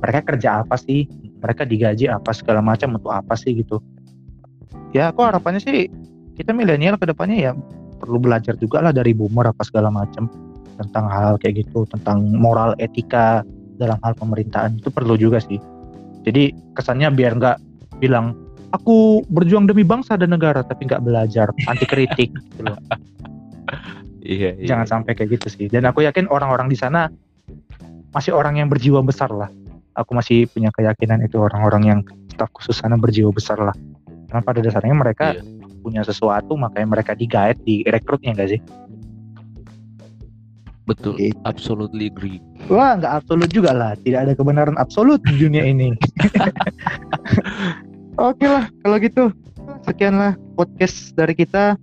[0.00, 1.04] mereka kerja apa sih?
[1.44, 3.76] Mereka digaji apa segala macam untuk apa sih gitu?
[4.96, 5.92] Ya aku harapannya sih
[6.34, 7.52] kita milenial ke depannya ya
[7.98, 10.26] perlu belajar juga lah dari boomer apa segala macam.
[10.74, 13.46] Tentang hal kayak gitu tentang moral etika
[13.78, 15.62] dalam hal pemerintahan itu perlu juga sih.
[16.26, 17.56] Jadi kesannya biar nggak
[18.02, 18.34] bilang
[18.74, 22.78] aku berjuang demi bangsa dan negara tapi nggak belajar anti kritik gitu loh.
[24.24, 24.66] Iya, iya.
[24.66, 25.66] jangan sampai kayak gitu sih.
[25.70, 27.12] Dan aku yakin orang-orang di sana
[28.10, 29.52] masih orang yang berjiwa besar lah.
[29.94, 32.00] Aku masih punya keyakinan itu orang-orang yang
[32.34, 33.76] staf khusus sana berjiwa besar lah.
[34.26, 35.53] Karena pada dasarnya mereka Iya.
[35.84, 38.60] Punya sesuatu makanya mereka digait direkrutnya enggak sih?
[40.84, 41.40] Betul, Gitu.
[41.48, 42.38] absolutely agree.
[42.68, 43.92] wah nggak absolut juga lah.
[44.00, 45.96] Tidak ada kebenaran absolut di dunia ini.
[48.20, 49.32] Oke lah kalau gitu.
[49.84, 51.76] Sekianlah podcast dari kita.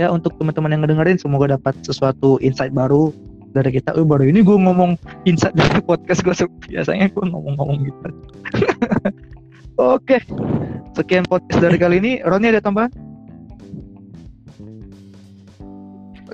[0.00, 3.12] Ya untuk teman-teman yang ngedengerin semoga dapat sesuatu insight baru
[3.52, 3.92] dari kita.
[3.92, 4.96] Oh baru ini gue ngomong
[5.28, 6.32] insight dari podcast gue
[6.72, 8.08] biasanya gue ngomong-ngomong gitu.
[9.76, 10.24] Oke
[10.96, 12.12] sekian podcast dari kali ini.
[12.24, 12.88] Roni ada tambahan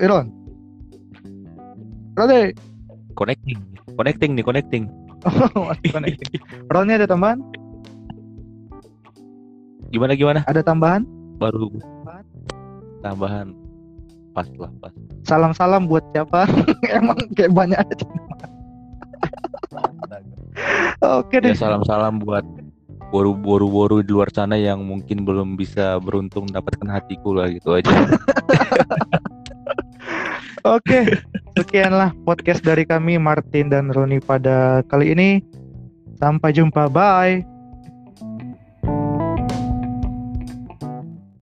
[0.01, 0.27] Iron
[2.17, 2.53] Roni
[3.17, 3.57] Connecting,
[3.97, 4.83] connecting nih, connecting.
[5.89, 6.41] Connecting.
[6.69, 7.41] Roni ada tambahan
[9.89, 10.39] Gimana gimana?
[10.45, 11.01] ada tambahan
[11.41, 11.73] Baru
[13.01, 13.53] tambahan
[14.33, 14.93] pas lah pas.
[15.25, 16.45] salam-salam buat siapa
[16.97, 18.05] emang kayak banyak aja
[21.01, 22.45] oke Ya deh salam-salam buat
[23.09, 27.87] boru-boru-boru di luar sana yang mungkin belum bisa beruntung mendapatkan hatiku lah gitu aja.
[30.65, 31.21] Oke,
[31.53, 35.29] sekianlah podcast dari kami Martin dan Roni pada kali ini.
[36.17, 37.56] Sampai jumpa, bye.